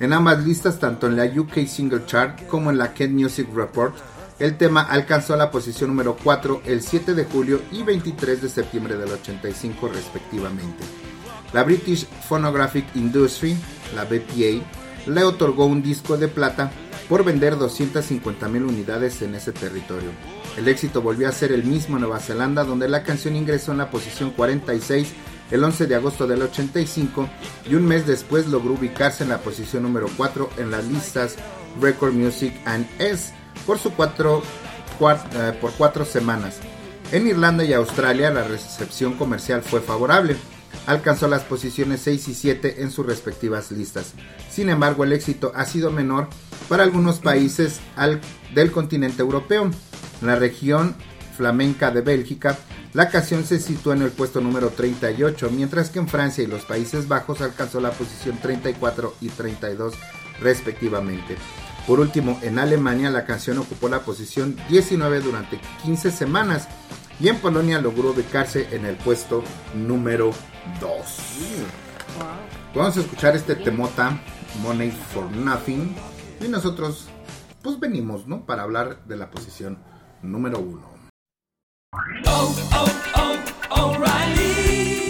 En 0.01 0.13
ambas 0.13 0.45
listas, 0.45 0.79
tanto 0.79 1.07
en 1.07 1.17
la 1.17 1.25
UK 1.25 1.67
Single 1.67 2.07
Chart 2.07 2.47
como 2.47 2.71
en 2.71 2.79
la 2.79 2.95
Ken 2.95 3.15
Music 3.15 3.49
Report, 3.55 3.95
el 4.39 4.57
tema 4.57 4.81
alcanzó 4.81 5.37
la 5.37 5.51
posición 5.51 5.91
número 5.91 6.17
4 6.23 6.63
el 6.65 6.81
7 6.81 7.13
de 7.15 7.25
julio 7.25 7.61
y 7.71 7.83
23 7.83 8.41
de 8.41 8.49
septiembre 8.49 8.97
del 8.97 9.11
85 9.11 9.89
respectivamente. 9.89 10.83
La 11.53 11.63
British 11.65 12.07
Phonographic 12.29 12.87
Industry, 12.95 13.55
la 13.95 14.05
BPA, 14.05 14.65
le 15.07 15.25
otorgó 15.25 15.67
un 15.67 15.83
disco 15.83 16.17
de 16.17 16.29
plata 16.29 16.71
por 17.09 17.25
vender 17.25 17.57
250.000 17.57 18.69
unidades 18.69 19.21
en 19.23 19.35
ese 19.35 19.53
territorio. 19.53 20.11
El 20.57 20.69
éxito 20.69 21.03
volvió 21.03 21.29
a 21.29 21.33
ser 21.33 21.53
el 21.53 21.65
mismo 21.65 21.97
en 21.97 22.03
Nueva 22.03 22.21
Zelanda, 22.21 22.65
donde 22.65 22.89
la 22.89 23.03
canción 23.03 23.37
ingresó 23.37 23.73
en 23.73 23.79
la 23.79 23.91
posición 23.91 24.31
46 24.31 25.13
el 25.51 25.65
11 25.65 25.87
de 25.87 25.95
agosto 25.97 26.27
del 26.27 26.43
85 26.43 27.29
y 27.69 27.75
un 27.75 27.85
mes 27.85 28.07
después 28.07 28.47
logró 28.47 28.75
ubicarse 28.75 29.25
en 29.25 29.31
la 29.31 29.39
posición 29.39 29.83
número 29.83 30.07
4 30.17 30.51
en 30.59 30.71
las 30.71 30.85
listas 30.87 31.37
Record 31.81 32.13
Music 32.13 32.55
and 32.65 32.87
S 32.99 33.33
por, 33.67 33.79
su 33.79 33.91
cuatro, 33.93 34.43
eh, 35.01 35.53
por 35.61 35.73
cuatro 35.73 36.05
semanas. 36.05 36.59
En 37.13 37.27
Irlanda 37.27 37.65
y 37.65 37.73
Australia 37.73 38.31
la 38.31 38.45
recepción 38.45 39.15
comercial 39.15 39.63
fue 39.63 39.81
favorable. 39.81 40.37
Alcanzó 40.91 41.29
las 41.29 41.43
posiciones 41.43 42.01
6 42.03 42.27
y 42.27 42.35
7 42.35 42.83
en 42.83 42.91
sus 42.91 43.07
respectivas 43.07 43.71
listas. 43.71 44.15
Sin 44.51 44.69
embargo, 44.71 45.05
el 45.05 45.13
éxito 45.13 45.53
ha 45.55 45.65
sido 45.65 45.93
menor 45.93 46.27
para 46.69 46.83
algunos 46.83 47.21
países 47.21 47.79
al- 47.95 48.21
del 48.57 48.73
continente 48.73 49.23
europeo. 49.23 49.71
En 50.21 50.27
la 50.27 50.35
región 50.35 50.97
flamenca 51.37 51.93
de 51.93 52.01
Bélgica, 52.01 52.59
la 52.93 53.09
canción 53.09 53.45
se 53.45 53.61
sitúa 53.61 53.95
en 53.95 54.03
el 54.03 54.11
puesto 54.11 54.41
número 54.41 54.71
38, 54.71 55.49
mientras 55.53 55.91
que 55.91 56.01
en 56.01 56.09
Francia 56.09 56.43
y 56.43 56.49
los 56.49 56.63
Países 56.63 57.07
Bajos 57.07 57.41
alcanzó 57.41 57.81
la 57.81 57.93
posición 57.93 58.39
34 58.43 59.15
y 59.21 59.29
32 59.29 59.95
respectivamente. 60.41 61.37
Por 61.87 62.01
último, 62.01 62.41
en 62.43 62.59
Alemania 62.59 63.11
la 63.11 63.25
canción 63.27 63.59
ocupó 63.59 63.89
la 63.89 64.01
posición 64.01 64.57
19 64.69 65.21
durante 65.21 65.61
15 65.85 66.11
semanas 66.11 66.67
y 67.21 67.29
en 67.29 67.37
Polonia 67.37 67.81
logró 67.81 68.11
ubicarse 68.11 68.67
en 68.73 68.87
el 68.87 68.97
puesto 68.97 69.45
número 69.77 70.33
2. 70.81 70.97
Vamos 72.75 72.97
a 72.97 73.01
escuchar 73.01 73.37
este 73.37 73.57
temota, 73.57 74.21
Money 74.63 74.91
for 74.91 75.31
Nothing, 75.31 75.95
y 76.41 76.49
nosotros 76.49 77.09
pues 77.63 77.79
venimos, 77.79 78.27
¿no? 78.27 78.47
Para 78.47 78.63
hablar 78.63 79.05
de 79.05 79.17
la 79.17 79.31
posición 79.31 79.79
número 80.23 80.59
1. 80.59 80.91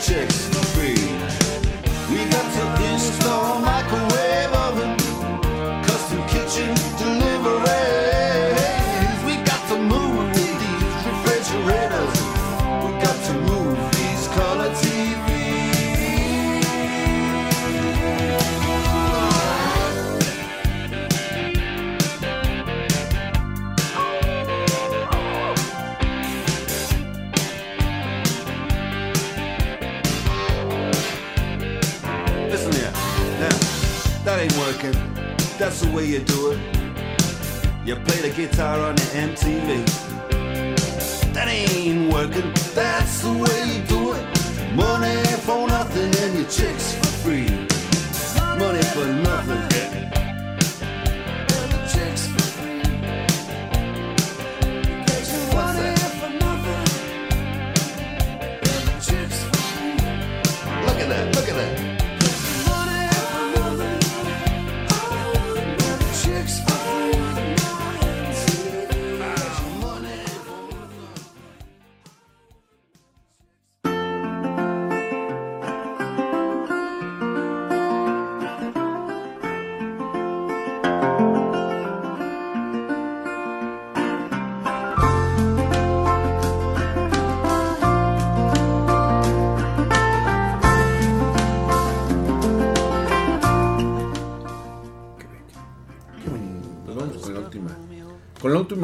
Chicks 0.00 0.49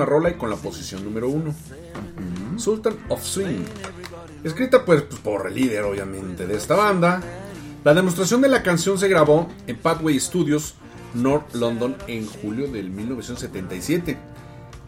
rola 0.04 0.30
y 0.30 0.34
con 0.34 0.50
la 0.50 0.56
posición 0.56 1.04
número 1.04 1.28
uno. 1.28 1.54
Sultan 2.56 2.96
of 3.08 3.22
Swing. 3.22 3.64
Escrita 4.44 4.84
pues, 4.84 5.02
por 5.02 5.46
el 5.48 5.54
líder, 5.54 5.82
obviamente, 5.82 6.46
de 6.46 6.56
esta 6.56 6.74
banda. 6.74 7.22
La 7.84 7.94
demostración 7.94 8.40
de 8.40 8.48
la 8.48 8.62
canción 8.62 8.98
se 8.98 9.08
grabó 9.08 9.48
en 9.66 9.76
Pathway 9.76 10.18
Studios, 10.18 10.74
North 11.14 11.54
London, 11.54 11.96
en 12.06 12.26
julio 12.26 12.66
del 12.68 12.90
1977. 12.90 14.18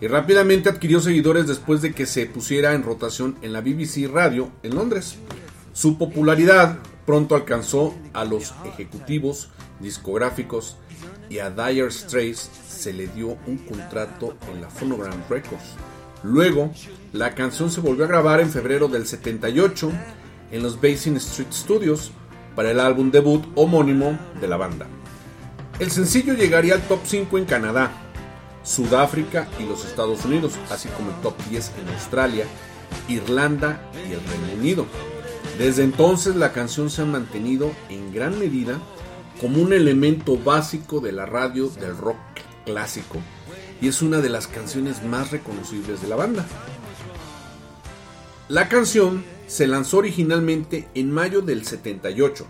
Y 0.01 0.07
rápidamente 0.07 0.69
adquirió 0.69 1.01
seguidores 1.01 1.47
después 1.47 1.83
de 1.83 1.93
que 1.93 2.07
se 2.07 2.27
pusiera 2.27 2.75
en 2.75 2.83
rotación 2.83 3.37
en 3.43 3.53
la 3.53 3.61
BBC 3.61 4.09
Radio 4.13 4.51
en 4.63 4.75
Londres. 4.75 5.17
Su 5.73 5.99
popularidad 5.99 6.79
pronto 7.07 7.35
alcanzó 7.35 7.95
a 8.13 8.25
los 8.25 8.55
ejecutivos 8.65 9.51
discográficos 9.81 10.77
y 11.29 11.39
a 11.39 11.51
Dire 11.51 11.91
Straits 11.91 12.51
se 12.79 12.93
le 12.93 13.09
dio 13.09 13.37
un 13.47 13.59
contrato 13.59 14.37
en 14.51 14.61
la 14.61 14.71
Phonogram 14.71 15.21
Records. 15.29 15.75
Luego, 16.23 16.73
la 17.13 17.35
canción 17.35 17.71
se 17.71 17.81
volvió 17.81 18.05
a 18.05 18.09
grabar 18.09 18.41
en 18.41 18.51
febrero 18.51 18.89
del 18.89 19.07
78 19.07 19.91
en 20.53 20.63
los 20.63 20.81
Basin 20.81 21.17
Street 21.17 21.53
Studios 21.53 22.13
para 22.55 22.71
el 22.71 22.81
álbum 22.81 23.11
debut 23.11 23.45
homónimo 23.57 24.19
de 24.41 24.49
la 24.49 24.57
banda. 24.57 24.87
El 25.79 25.91
sencillo 25.91 26.35
llegaría 26.35 26.75
al 26.75 26.83
top 26.83 27.01
5 27.05 27.39
en 27.39 27.45
Canadá, 27.45 27.91
Sudáfrica 28.63 29.49
y 29.61 29.65
los 29.65 29.85
Estados 29.85 30.25
Unidos, 30.25 30.55
así 30.71 30.89
como 30.91 31.11
el 31.11 31.17
top 31.21 31.35
10 31.51 31.73
en 31.83 31.95
Australia, 31.95 32.45
Irlanda 33.09 33.81
y 33.95 34.13
el 34.13 34.21
Reino 34.21 34.55
Unido. 34.59 34.87
Desde 35.59 35.83
entonces 35.83 36.37
la 36.37 36.53
canción 36.53 36.91
se 36.91 37.03
ha 37.03 37.05
mantenido 37.05 37.73
en 37.89 38.13
gran 38.13 38.39
medida 38.39 38.79
como 39.41 39.63
un 39.63 39.73
elemento 39.73 40.37
básico 40.37 41.01
de 41.01 41.13
la 41.13 41.27
radio 41.27 41.69
del 41.69 41.97
rock 41.97 42.17
clásico 42.69 43.17
y 43.81 43.89
es 43.89 44.03
una 44.03 44.21
de 44.21 44.29
las 44.29 44.47
canciones 44.47 45.03
más 45.03 45.31
reconocibles 45.31 46.03
de 46.03 46.09
la 46.09 46.17
banda. 46.17 46.47
La 48.49 48.69
canción 48.69 49.25
se 49.47 49.67
lanzó 49.67 49.99
originalmente 49.99 50.87
en 50.95 51.11
mayo 51.11 51.41
del 51.41 51.65
78, 51.65 52.47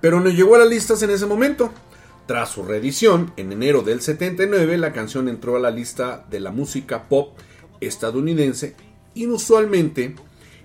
pero 0.00 0.20
no 0.20 0.30
llegó 0.30 0.56
a 0.56 0.58
las 0.58 0.68
listas 0.68 1.02
en 1.02 1.10
ese 1.10 1.26
momento. 1.26 1.72
Tras 2.26 2.50
su 2.50 2.64
reedición, 2.64 3.32
en 3.36 3.52
enero 3.52 3.82
del 3.82 4.00
79, 4.00 4.78
la 4.78 4.92
canción 4.92 5.28
entró 5.28 5.56
a 5.56 5.60
la 5.60 5.70
lista 5.70 6.26
de 6.28 6.40
la 6.40 6.50
música 6.50 7.08
pop 7.08 7.38
estadounidense. 7.80 8.74
Inusualmente, 9.14 10.16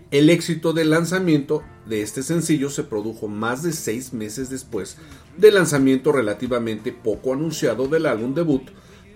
el 0.09 0.29
éxito 0.29 0.73
del 0.73 0.89
lanzamiento 0.89 1.63
de 1.85 2.01
este 2.01 2.23
sencillo 2.23 2.69
se 2.69 2.83
produjo 2.83 3.27
más 3.27 3.61
de 3.61 3.73
seis 3.73 4.13
meses 4.13 4.49
después 4.49 4.97
del 5.37 5.55
lanzamiento 5.55 6.11
relativamente 6.11 6.91
poco 6.91 7.33
anunciado 7.33 7.87
del 7.87 8.05
álbum 8.05 8.33
debut 8.33 8.69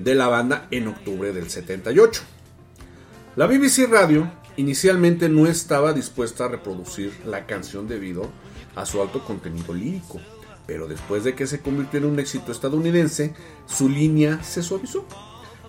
de 0.04 0.16
la 0.16 0.28
banda 0.28 0.68
en 0.72 0.88
octubre 0.88 1.32
del 1.32 1.50
78. 1.50 2.22
La 3.36 3.48
BBC 3.48 3.90
Radio 3.90 4.32
inicialmente 4.58 5.30
no 5.30 5.48
estaba 5.48 5.94
dispuesta 5.94 6.46
a 6.46 6.50
reproducir 6.50 7.14
la 7.26 7.46
canción 7.46 7.88
debido 7.88 8.30
a 8.76 8.86
su 8.86 9.02
alto 9.02 9.24
contenido 9.24 9.74
lírico, 9.74 10.20
pero 10.66 10.88
después 10.88 11.24
de 11.24 11.36
que 11.36 11.48
se 11.48 11.62
convirtió 11.62 12.00
en 12.00 12.06
un 12.06 12.20
éxito 12.20 12.52
estadounidense, 12.52 13.34
su 13.68 13.90
línea 13.90 14.44
se 14.44 14.64
suavizó. 14.64 15.06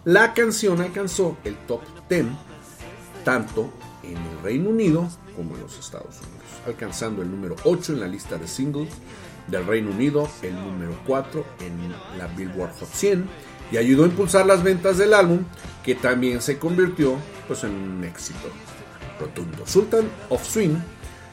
La 0.05 0.35
canción 0.35 0.81
alcanzó 0.81 1.37
el 1.45 1.57
top 1.67 1.83
10 2.09 2.27
tanto 3.25 3.73
en 4.03 4.17
el 4.17 4.43
Reino 4.43 4.71
Unido 4.71 5.09
como 5.37 5.55
en 5.55 5.63
los 5.63 5.79
Estados 5.79 6.17
Unidos, 6.17 6.43
alcanzando 6.67 7.23
el 7.23 7.31
número 7.31 7.55
8 7.65 7.93
en 7.93 8.01
la 8.01 8.09
lista 8.09 8.37
de 8.37 8.49
singles 8.49 8.89
del 9.47 9.67
Reino 9.67 9.91
Unido, 9.91 10.29
el 10.43 10.55
número 10.55 10.99
4 11.07 11.45
en 11.61 12.19
la 12.19 12.27
Billboard 12.29 12.73
Hot 12.81 12.89
100 12.89 13.29
y 13.73 13.79
ayudó 13.79 14.05
a 14.05 14.09
impulsar 14.09 14.47
las 14.47 14.63
ventas 14.63 14.99
del 14.99 15.15
álbum, 15.15 15.45
que 15.83 15.95
también 15.95 16.43
se 16.43 16.59
convirtió 16.59 17.17
pues, 17.49 17.65
en 17.65 17.71
un 17.71 18.05
éxito 18.05 18.51
rotundo. 19.19 19.67
Sultan 19.67 20.09
of 20.29 20.47
Swing 20.47 20.77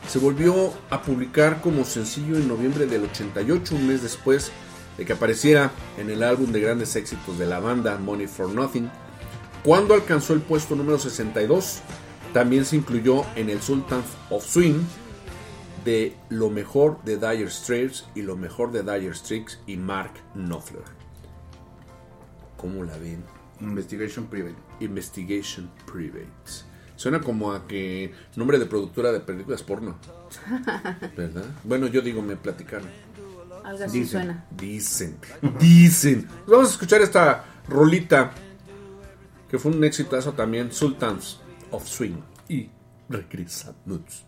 se 0.07 0.19
volvió 0.19 0.73
a 0.89 1.01
publicar 1.01 1.61
como 1.61 1.83
sencillo 1.83 2.37
en 2.37 2.47
noviembre 2.47 2.87
del 2.87 3.03
88, 3.03 3.75
un 3.75 3.87
mes 3.87 4.01
después 4.01 4.51
de 4.97 5.05
que 5.05 5.13
apareciera 5.13 5.71
en 5.97 6.09
el 6.09 6.23
álbum 6.23 6.51
de 6.51 6.61
grandes 6.61 6.95
éxitos 6.95 7.37
de 7.37 7.45
la 7.45 7.59
banda 7.59 7.97
Money 7.97 8.27
for 8.27 8.49
Nothing. 8.49 8.89
Cuando 9.63 9.93
alcanzó 9.93 10.33
el 10.33 10.41
puesto 10.41 10.75
número 10.75 10.97
62, 10.97 11.81
también 12.33 12.63
se 12.63 12.77
incluyó 12.77 13.25
en 13.35 13.49
el 13.49 13.61
Sultan 13.61 14.01
of 14.29 14.45
Swing 14.45 14.81
de 15.83 16.15
lo 16.29 16.49
mejor 16.49 17.03
de 17.03 17.17
Dire 17.17 17.49
Straits 17.49 18.05
y 18.15 18.21
lo 18.21 18.35
mejor 18.35 18.71
de 18.71 18.83
Dire 18.83 19.13
Straits 19.13 19.59
y 19.67 19.77
Mark 19.77 20.13
Knopfler. 20.33 20.98
¿Cómo 22.59 22.83
la 22.83 22.97
ven? 22.97 23.23
Investigation 23.61 24.27
Private. 24.27 24.55
Investigation 24.81 25.71
Private. 25.85 26.27
Suena 26.97 27.21
como 27.21 27.53
a 27.53 27.65
que 27.65 28.11
nombre 28.35 28.59
de 28.59 28.65
productora 28.65 29.13
de 29.13 29.21
películas 29.21 29.63
porno. 29.63 29.97
¿Verdad? 31.15 31.45
Bueno, 31.63 31.87
yo 31.87 32.01
digo, 32.01 32.21
me 32.21 32.35
platicaron. 32.35 32.89
Algo 33.63 33.85
así 33.85 34.05
suena. 34.05 34.45
Dicen, 34.51 35.17
dicen. 35.57 36.27
Vamos 36.47 36.67
a 36.67 36.71
escuchar 36.71 37.01
esta 37.01 37.45
rolita 37.69 38.31
que 39.49 39.57
fue 39.57 39.71
un 39.71 39.83
exitazo 39.83 40.33
también, 40.33 40.73
Sultans 40.73 41.39
of 41.71 41.87
Swing. 41.87 42.17
Y 42.49 42.69
regresamos. 43.07 44.25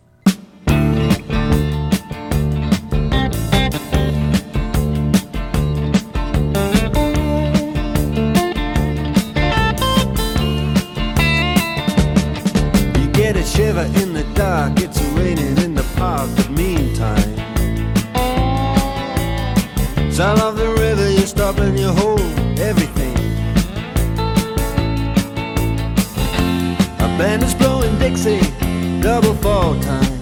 trouble 29.22 29.40
fall 29.42 29.80
time. 29.80 30.20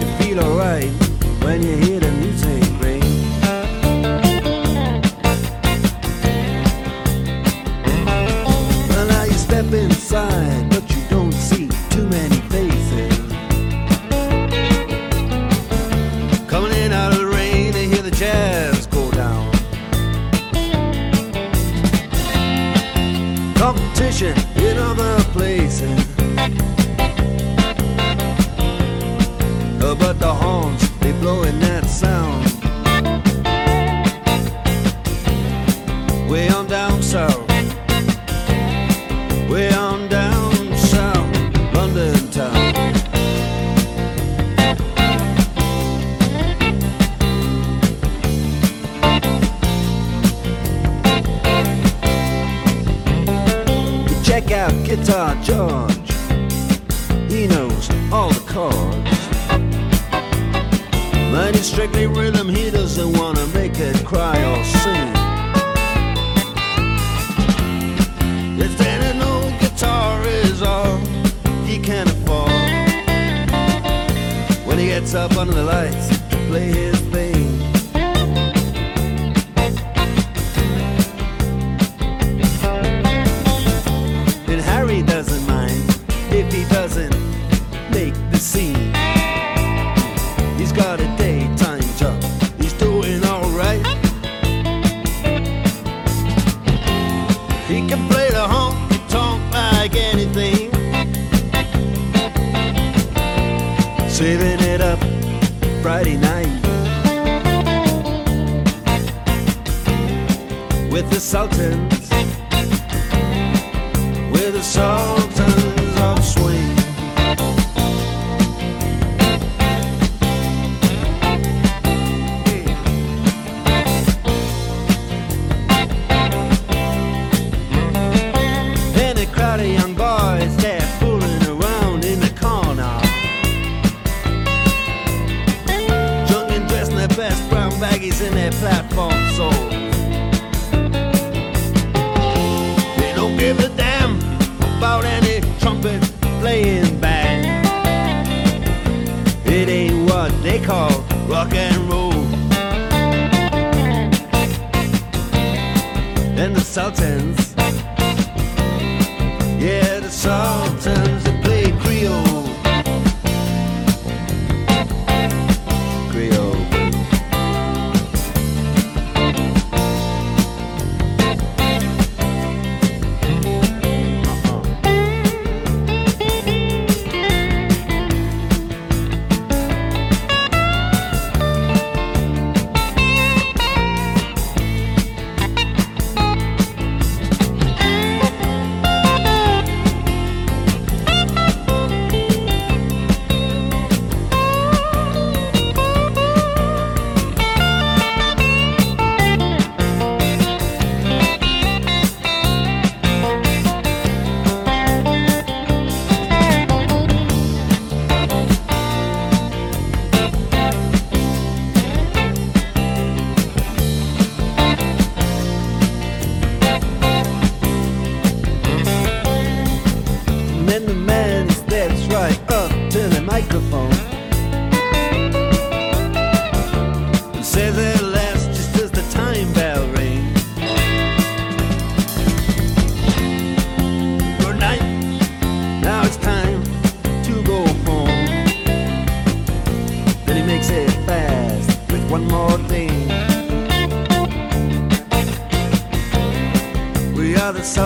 You 0.00 0.06
feel 0.18 0.40
alright 0.40 0.90
when 1.42 1.62
you 1.62 1.76
hear. 1.76 1.89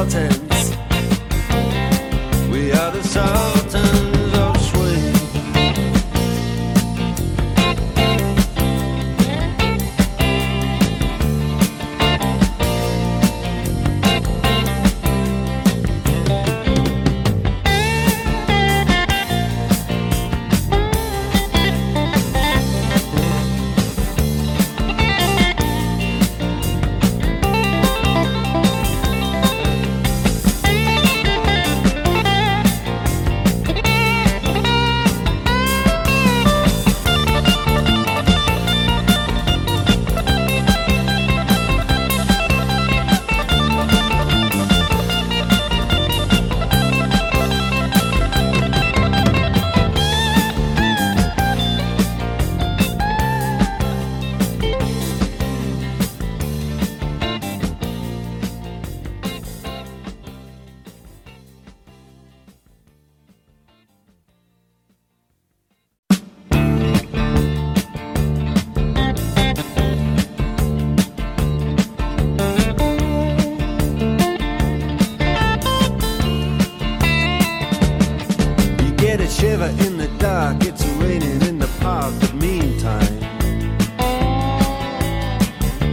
melted 0.04 0.33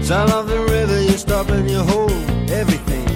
Sound 0.03 0.31
of 0.31 0.47
the 0.47 0.59
river, 0.59 1.01
you 1.01 1.17
stop 1.17 1.49
and 1.49 1.69
you 1.69 1.79
hold 1.83 2.11
everything. 2.49 3.07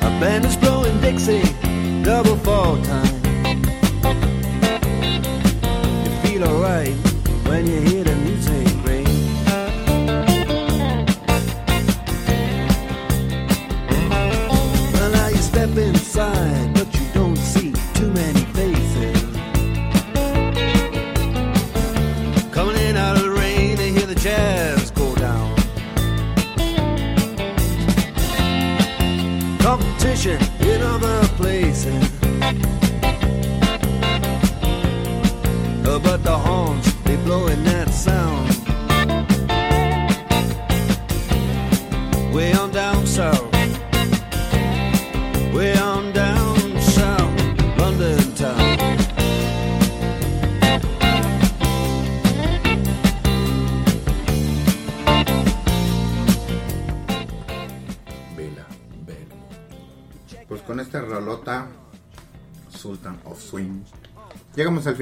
A 0.00 0.10
band 0.20 0.44
is 0.44 0.56
blowing 0.56 1.00
Dixie, 1.00 1.42
double 2.02 2.36
fall 2.36 2.76
time. 2.82 3.22
You 6.04 6.10
feel 6.22 6.44
alright 6.44 6.94
when 7.46 7.66
you 7.66 7.80
hear. 7.80 8.01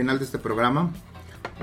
Final 0.00 0.18
de 0.18 0.24
este 0.24 0.38
programa. 0.38 0.90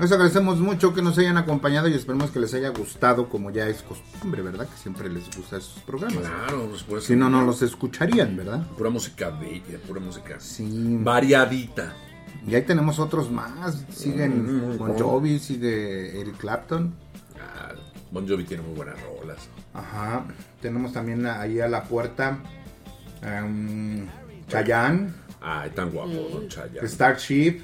Les 0.00 0.12
agradecemos 0.12 0.60
mucho 0.60 0.94
que 0.94 1.02
nos 1.02 1.18
hayan 1.18 1.36
acompañado 1.38 1.88
y 1.88 1.94
esperemos 1.94 2.30
que 2.30 2.38
les 2.38 2.54
haya 2.54 2.68
gustado, 2.68 3.28
como 3.28 3.50
ya 3.50 3.66
es 3.66 3.82
costumbre, 3.82 4.42
¿verdad? 4.42 4.68
Que 4.68 4.76
siempre 4.76 5.08
les 5.08 5.24
gusta 5.36 5.56
esos 5.56 5.80
programas. 5.84 6.18
Claro, 6.20 6.68
pues 6.70 6.82
eso- 6.82 7.00
Si 7.00 7.16
no, 7.16 7.28
no 7.28 7.42
los 7.42 7.62
escucharían, 7.62 8.36
¿verdad? 8.36 8.64
Pura 8.76 8.90
música 8.90 9.30
bella, 9.30 9.78
pura 9.88 10.00
música 10.00 10.36
Sí. 10.38 10.98
variadita. 11.02 11.94
Y 12.46 12.54
ahí 12.54 12.62
tenemos 12.62 13.00
otros 13.00 13.28
más. 13.30 13.84
Siguen 13.90 14.74
Mm, 14.74 14.78
Bon. 14.78 14.96
Jovi, 14.96 15.40
sigue 15.40 16.20
Eric 16.20 16.36
Clapton. 16.36 16.94
Ah, 17.40 17.72
Bon 18.12 18.26
Jovi 18.28 18.44
tiene 18.44 18.62
muy 18.62 18.76
buenas 18.76 18.96
rolas. 19.02 19.38
Ajá. 19.74 20.24
Tenemos 20.62 20.92
también 20.92 21.26
ahí 21.26 21.58
a 21.60 21.66
la 21.68 21.82
puerta 21.82 22.38
um, 23.22 24.06
Chayanne, 24.48 25.12
Ay, 25.40 25.70
tan 25.70 25.90
guapo, 25.90 26.12
Don 26.32 26.48
Chayanne. 26.48 26.86
Starship, 26.88 27.60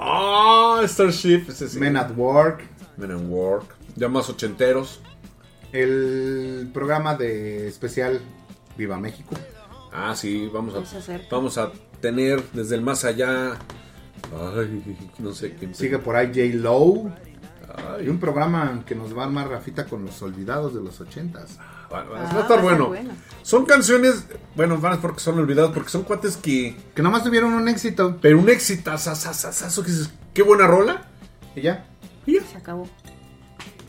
Ah, 0.00 0.80
Starship. 0.84 1.48
Ese 1.48 1.68
sí. 1.68 1.78
Men 1.78 1.96
at 1.96 2.10
Work, 2.16 2.62
Men 2.96 3.10
at 3.10 3.22
Work. 3.28 3.74
Ya 3.96 4.08
más 4.08 4.28
ochenteros. 4.28 5.00
el 5.72 6.70
programa 6.72 7.14
de 7.16 7.66
especial 7.68 8.20
Viva 8.76 8.96
México. 8.98 9.34
Ah, 9.92 10.14
sí, 10.14 10.48
vamos 10.52 10.74
a, 10.74 11.28
vamos 11.30 11.58
a 11.58 11.72
tener 12.00 12.42
desde 12.52 12.76
el 12.76 12.82
más 12.82 13.04
allá. 13.04 13.58
Ay, 14.54 14.98
no 15.18 15.32
sé 15.32 15.54
quién 15.54 15.74
Sigue 15.74 15.98
por 15.98 16.16
ahí 16.16 16.28
J. 16.28 16.56
Lowe. 16.56 17.10
Ay. 17.76 18.06
Y 18.06 18.08
un 18.08 18.18
programa 18.20 18.82
que 18.86 18.94
nos 18.94 19.16
va 19.16 19.22
a 19.22 19.26
armar 19.26 19.48
Rafita 19.48 19.86
con 19.86 20.04
los 20.04 20.20
olvidados 20.22 20.74
de 20.74 20.80
los 20.80 21.00
ochentas. 21.00 21.58
Va, 21.92 22.02
va- 22.04 22.04
Ah, 22.04 22.06
va 22.08 22.20
a 22.20 22.24
estar 22.24 22.34
va 22.36 22.38
a 22.40 22.42
estar 22.42 22.62
bueno. 22.62 23.12
Son 23.42 23.64
canciones, 23.64 24.26
bueno, 24.54 24.76
van 24.78 25.00
porque 25.00 25.20
son 25.20 25.38
olvidadas, 25.38 25.70
porque 25.72 25.88
son 25.88 26.02
cuates 26.02 26.36
que. 26.36 26.76
Que 26.94 27.02
nomás 27.02 27.24
tuvieron 27.24 27.54
un 27.54 27.66
éxito. 27.68 28.18
Pero 28.20 28.38
un 28.38 28.48
éxito, 28.50 28.90
que 29.82 29.90
dices, 29.90 30.10
qué 30.34 30.42
buena 30.42 30.66
rola. 30.66 31.06
Y 31.56 31.62
ya. 31.62 31.86
Se 32.26 32.58
acabó. 32.58 32.86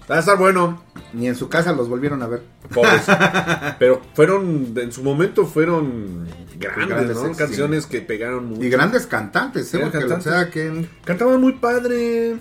Va 0.10 0.16
a 0.16 0.20
estar 0.20 0.38
bueno. 0.38 0.82
Ni 1.12 1.28
en 1.28 1.36
su 1.36 1.50
casa 1.50 1.74
los 1.74 1.90
volvieron 1.90 2.22
a 2.24 2.28
ver. 2.28 2.44
Pobres. 2.74 3.04
Pero 3.80 4.02
fueron, 4.14 4.74
en 4.78 4.92
su 4.92 5.04
momento 5.04 5.46
fueron 5.46 6.26
grandes, 6.58 7.18
grandes. 7.18 7.38
Canciones 7.38 7.86
que 7.86 8.02
pegaron 8.02 8.46
mucho. 8.46 8.64
Y 8.64 8.70
grandes 8.70 9.08
cantantes, 9.08 9.74
¿eh? 9.74 9.80
Cantantes. 9.80 10.12
o 10.12 10.22
sea 10.22 10.50
que 10.50 10.88
Cantaban 11.04 11.42
muy 11.42 11.54
padre. 11.54 12.38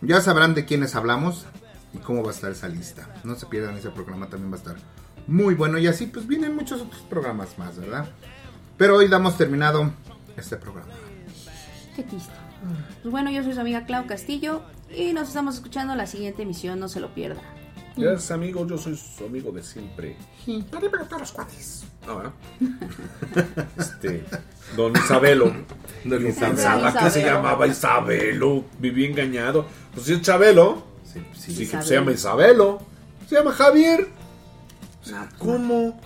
ya 0.00 0.20
sabrán 0.20 0.54
de 0.54 0.64
quiénes 0.64 0.94
hablamos 0.94 1.46
y 1.92 1.98
cómo 1.98 2.22
va 2.22 2.30
a 2.30 2.34
estar 2.34 2.50
esa 2.50 2.68
lista. 2.68 3.08
No 3.24 3.34
se 3.36 3.46
pierdan 3.46 3.76
ese 3.76 3.90
programa, 3.90 4.28
también 4.28 4.50
va 4.52 4.56
a 4.56 4.58
estar 4.58 4.76
muy 5.26 5.54
bueno. 5.54 5.78
Y 5.78 5.86
así 5.86 6.06
pues 6.06 6.26
vienen 6.26 6.54
muchos 6.54 6.80
otros 6.82 7.02
programas 7.02 7.58
más, 7.58 7.76
¿verdad? 7.76 8.08
Pero 8.76 8.96
hoy 8.96 9.08
damos 9.08 9.36
terminado 9.36 9.90
este 10.36 10.56
programa. 10.56 10.92
Qué 11.96 12.02
triste. 12.02 12.32
Pues 13.02 13.10
bueno, 13.10 13.30
yo 13.30 13.42
soy 13.42 13.54
su 13.54 13.60
amiga 13.60 13.84
Clau 13.86 14.06
Castillo 14.06 14.62
y 14.94 15.12
nos 15.12 15.28
estamos 15.28 15.56
escuchando 15.56 15.92
en 15.92 15.98
la 15.98 16.06
siguiente 16.06 16.42
emisión, 16.42 16.78
no 16.78 16.88
se 16.88 17.00
lo 17.00 17.12
pierda. 17.14 17.40
Gracias, 17.96 18.30
amigo. 18.30 18.66
Yo 18.66 18.78
soy 18.78 18.96
su 18.96 19.24
amigo 19.26 19.52
de 19.52 19.62
siempre. 19.62 20.16
Arriba 20.72 21.04
todos 21.06 21.20
los 21.20 21.32
cuates. 21.32 21.84
Ah. 22.08 22.30
Este. 23.78 24.24
Don 24.76 24.92
Isabelo. 24.96 25.52
Don 26.04 26.20
Yo 26.22 26.28
Isabelo. 26.28 26.54
pensaba 26.56 26.92
que 26.92 26.98
se 27.10 27.20
Isabelo. 27.20 27.26
llamaba 27.36 27.66
Isabelo. 27.66 28.64
Viví 28.78 29.04
engañado. 29.04 29.66
Pues 29.92 30.06
si 30.06 30.14
es 30.14 30.22
Chabelo. 30.22 30.84
Sí, 31.04 31.20
Sí, 31.34 31.54
sí. 31.54 31.66
se 31.66 31.94
llama 31.94 32.12
Isabelo. 32.12 32.80
Se 33.28 33.36
llama 33.36 33.52
Javier. 33.52 34.08
No, 35.10 35.28
¿Cómo? 35.38 36.00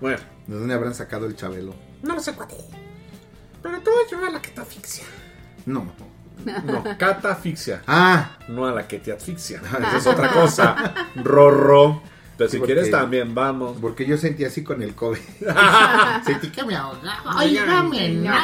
Bueno. 0.00 0.18
¿De 0.46 0.54
dónde 0.56 0.74
habrán 0.74 0.94
sacado 0.94 1.26
el 1.26 1.34
Chabelo? 1.36 1.74
No 2.02 2.14
lo 2.14 2.20
sé, 2.20 2.32
cuate. 2.32 2.54
Pero 3.62 3.80
tú 3.80 3.90
ayuda 4.06 4.28
a 4.28 4.30
la 4.30 4.40
que 4.42 4.50
te 4.50 4.60
asfixia. 4.60 5.04
No. 5.64 5.92
No, 6.64 6.84
catafixia. 6.98 7.82
Ah, 7.86 8.36
No 8.48 8.66
a 8.66 8.72
la 8.72 8.86
que 8.86 8.98
te 8.98 9.12
asfixia. 9.12 9.60
Esa 9.60 9.96
es 9.96 10.06
otra 10.06 10.30
cosa. 10.30 10.76
Rorro. 11.16 12.02
Pero 12.38 12.50
si 12.50 12.58
porque- 12.58 12.74
quieres 12.74 12.90
también, 12.92 13.34
vamos. 13.34 13.78
porque 13.80 14.04
yo 14.06 14.18
sentí 14.18 14.44
así 14.44 14.62
con 14.62 14.82
el 14.82 14.94
COVID. 14.94 15.18
sentí 16.24 16.50
que 16.50 16.62
me 16.64 16.76
ahogaba. 16.76 17.38
Óigame, 17.38 18.10
no. 18.10 18.34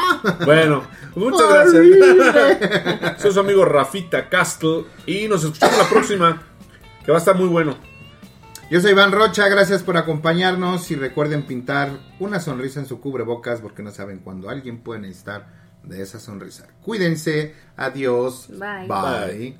Bueno, 0.46 0.82
muchas 1.14 1.48
gracias. 1.48 3.20
Soy 3.22 3.32
su 3.32 3.40
amigo 3.40 3.64
Rafita 3.66 4.28
Castle. 4.30 4.86
Y 5.06 5.28
nos 5.28 5.44
escuchamos 5.44 5.76
la 5.78 5.88
próxima. 5.88 6.42
Que 7.04 7.12
va 7.12 7.18
a 7.18 7.20
estar 7.20 7.36
muy 7.36 7.48
bueno. 7.48 7.76
Yo 8.72 8.80
soy 8.80 8.92
Iván 8.92 9.12
Rocha, 9.12 9.48
gracias 9.48 9.82
por 9.82 9.98
acompañarnos 9.98 10.90
y 10.90 10.94
recuerden 10.94 11.42
pintar 11.42 11.90
una 12.18 12.40
sonrisa 12.40 12.80
en 12.80 12.86
su 12.86 13.02
cubrebocas 13.02 13.60
porque 13.60 13.82
no 13.82 13.90
saben 13.90 14.20
cuándo 14.20 14.48
alguien 14.48 14.78
puede 14.78 15.00
necesitar 15.00 15.46
de 15.82 16.00
esa 16.00 16.18
sonrisa. 16.18 16.68
Cuídense, 16.80 17.54
adiós, 17.76 18.48
Bye. 18.48 18.88
bye. 18.88 19.58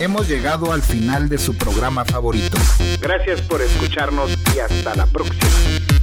Hemos 0.00 0.28
llegado 0.28 0.70
al 0.70 0.82
final 0.82 1.30
de 1.30 1.38
su 1.38 1.56
programa 1.56 2.04
favorito. 2.04 2.58
Gracias 3.00 3.40
por 3.40 3.62
escucharnos 3.62 4.36
y 4.54 4.58
hasta 4.58 4.94
la 4.94 5.06
próxima. 5.06 5.97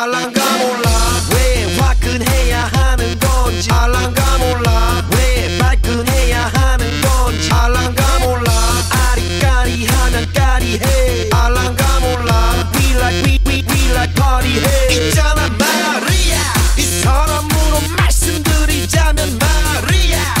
알랑가 0.00 0.40
몰라. 0.58 0.88
왜 1.34 1.76
화끈해야 1.76 2.70
하는 2.72 3.18
건지. 3.18 3.68
알랑가 3.70 4.38
몰라. 4.38 5.04
왜 5.14 5.58
발끈해야 5.58 6.50
하는 6.54 7.00
건지. 7.02 7.50
알랑가 7.52 8.18
몰라. 8.20 8.50
아리까리 8.90 9.86
하면 9.86 10.32
까리해. 10.32 11.28
알랑가 11.30 12.00
몰라. 12.00 12.70
We 12.74 12.94
like 12.94 13.22
we 13.26 13.38
we 13.46 13.64
we 13.68 13.90
like 13.90 14.14
party해. 14.14 14.94
있잖아 14.94 15.48
마리아. 15.58 16.40
이 16.78 16.82
사람으로 17.02 17.80
말씀드리자면 17.98 19.38
마리아. 19.38 20.34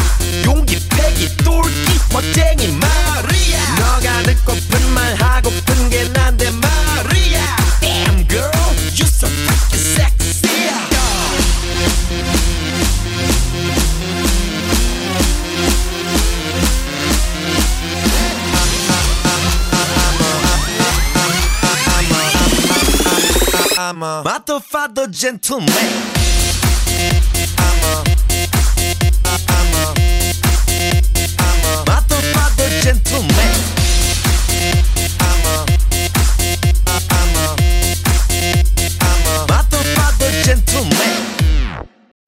용기 0.46 0.80
패기 0.88 1.28
똘끼 1.36 2.00
멋쟁이 2.10 2.68
마리아. 2.78 3.74
너가 3.78 4.22
듣고픈 4.22 4.90
말 4.94 5.14
하고픈 5.14 5.90
게 5.90 6.04
난데 6.08 6.50
마 6.52 6.71
I'm 23.92 24.02
a 24.02 24.22
motherfucker 24.24 25.10
gentleman 25.10 25.68
I'm 27.58 27.82
a 27.84 28.04
I'm 29.26 29.74
a 29.74 29.94
I'm 31.38 31.60
a 31.64 31.84
motherfucker 31.84 32.70
gentleman 32.82 33.81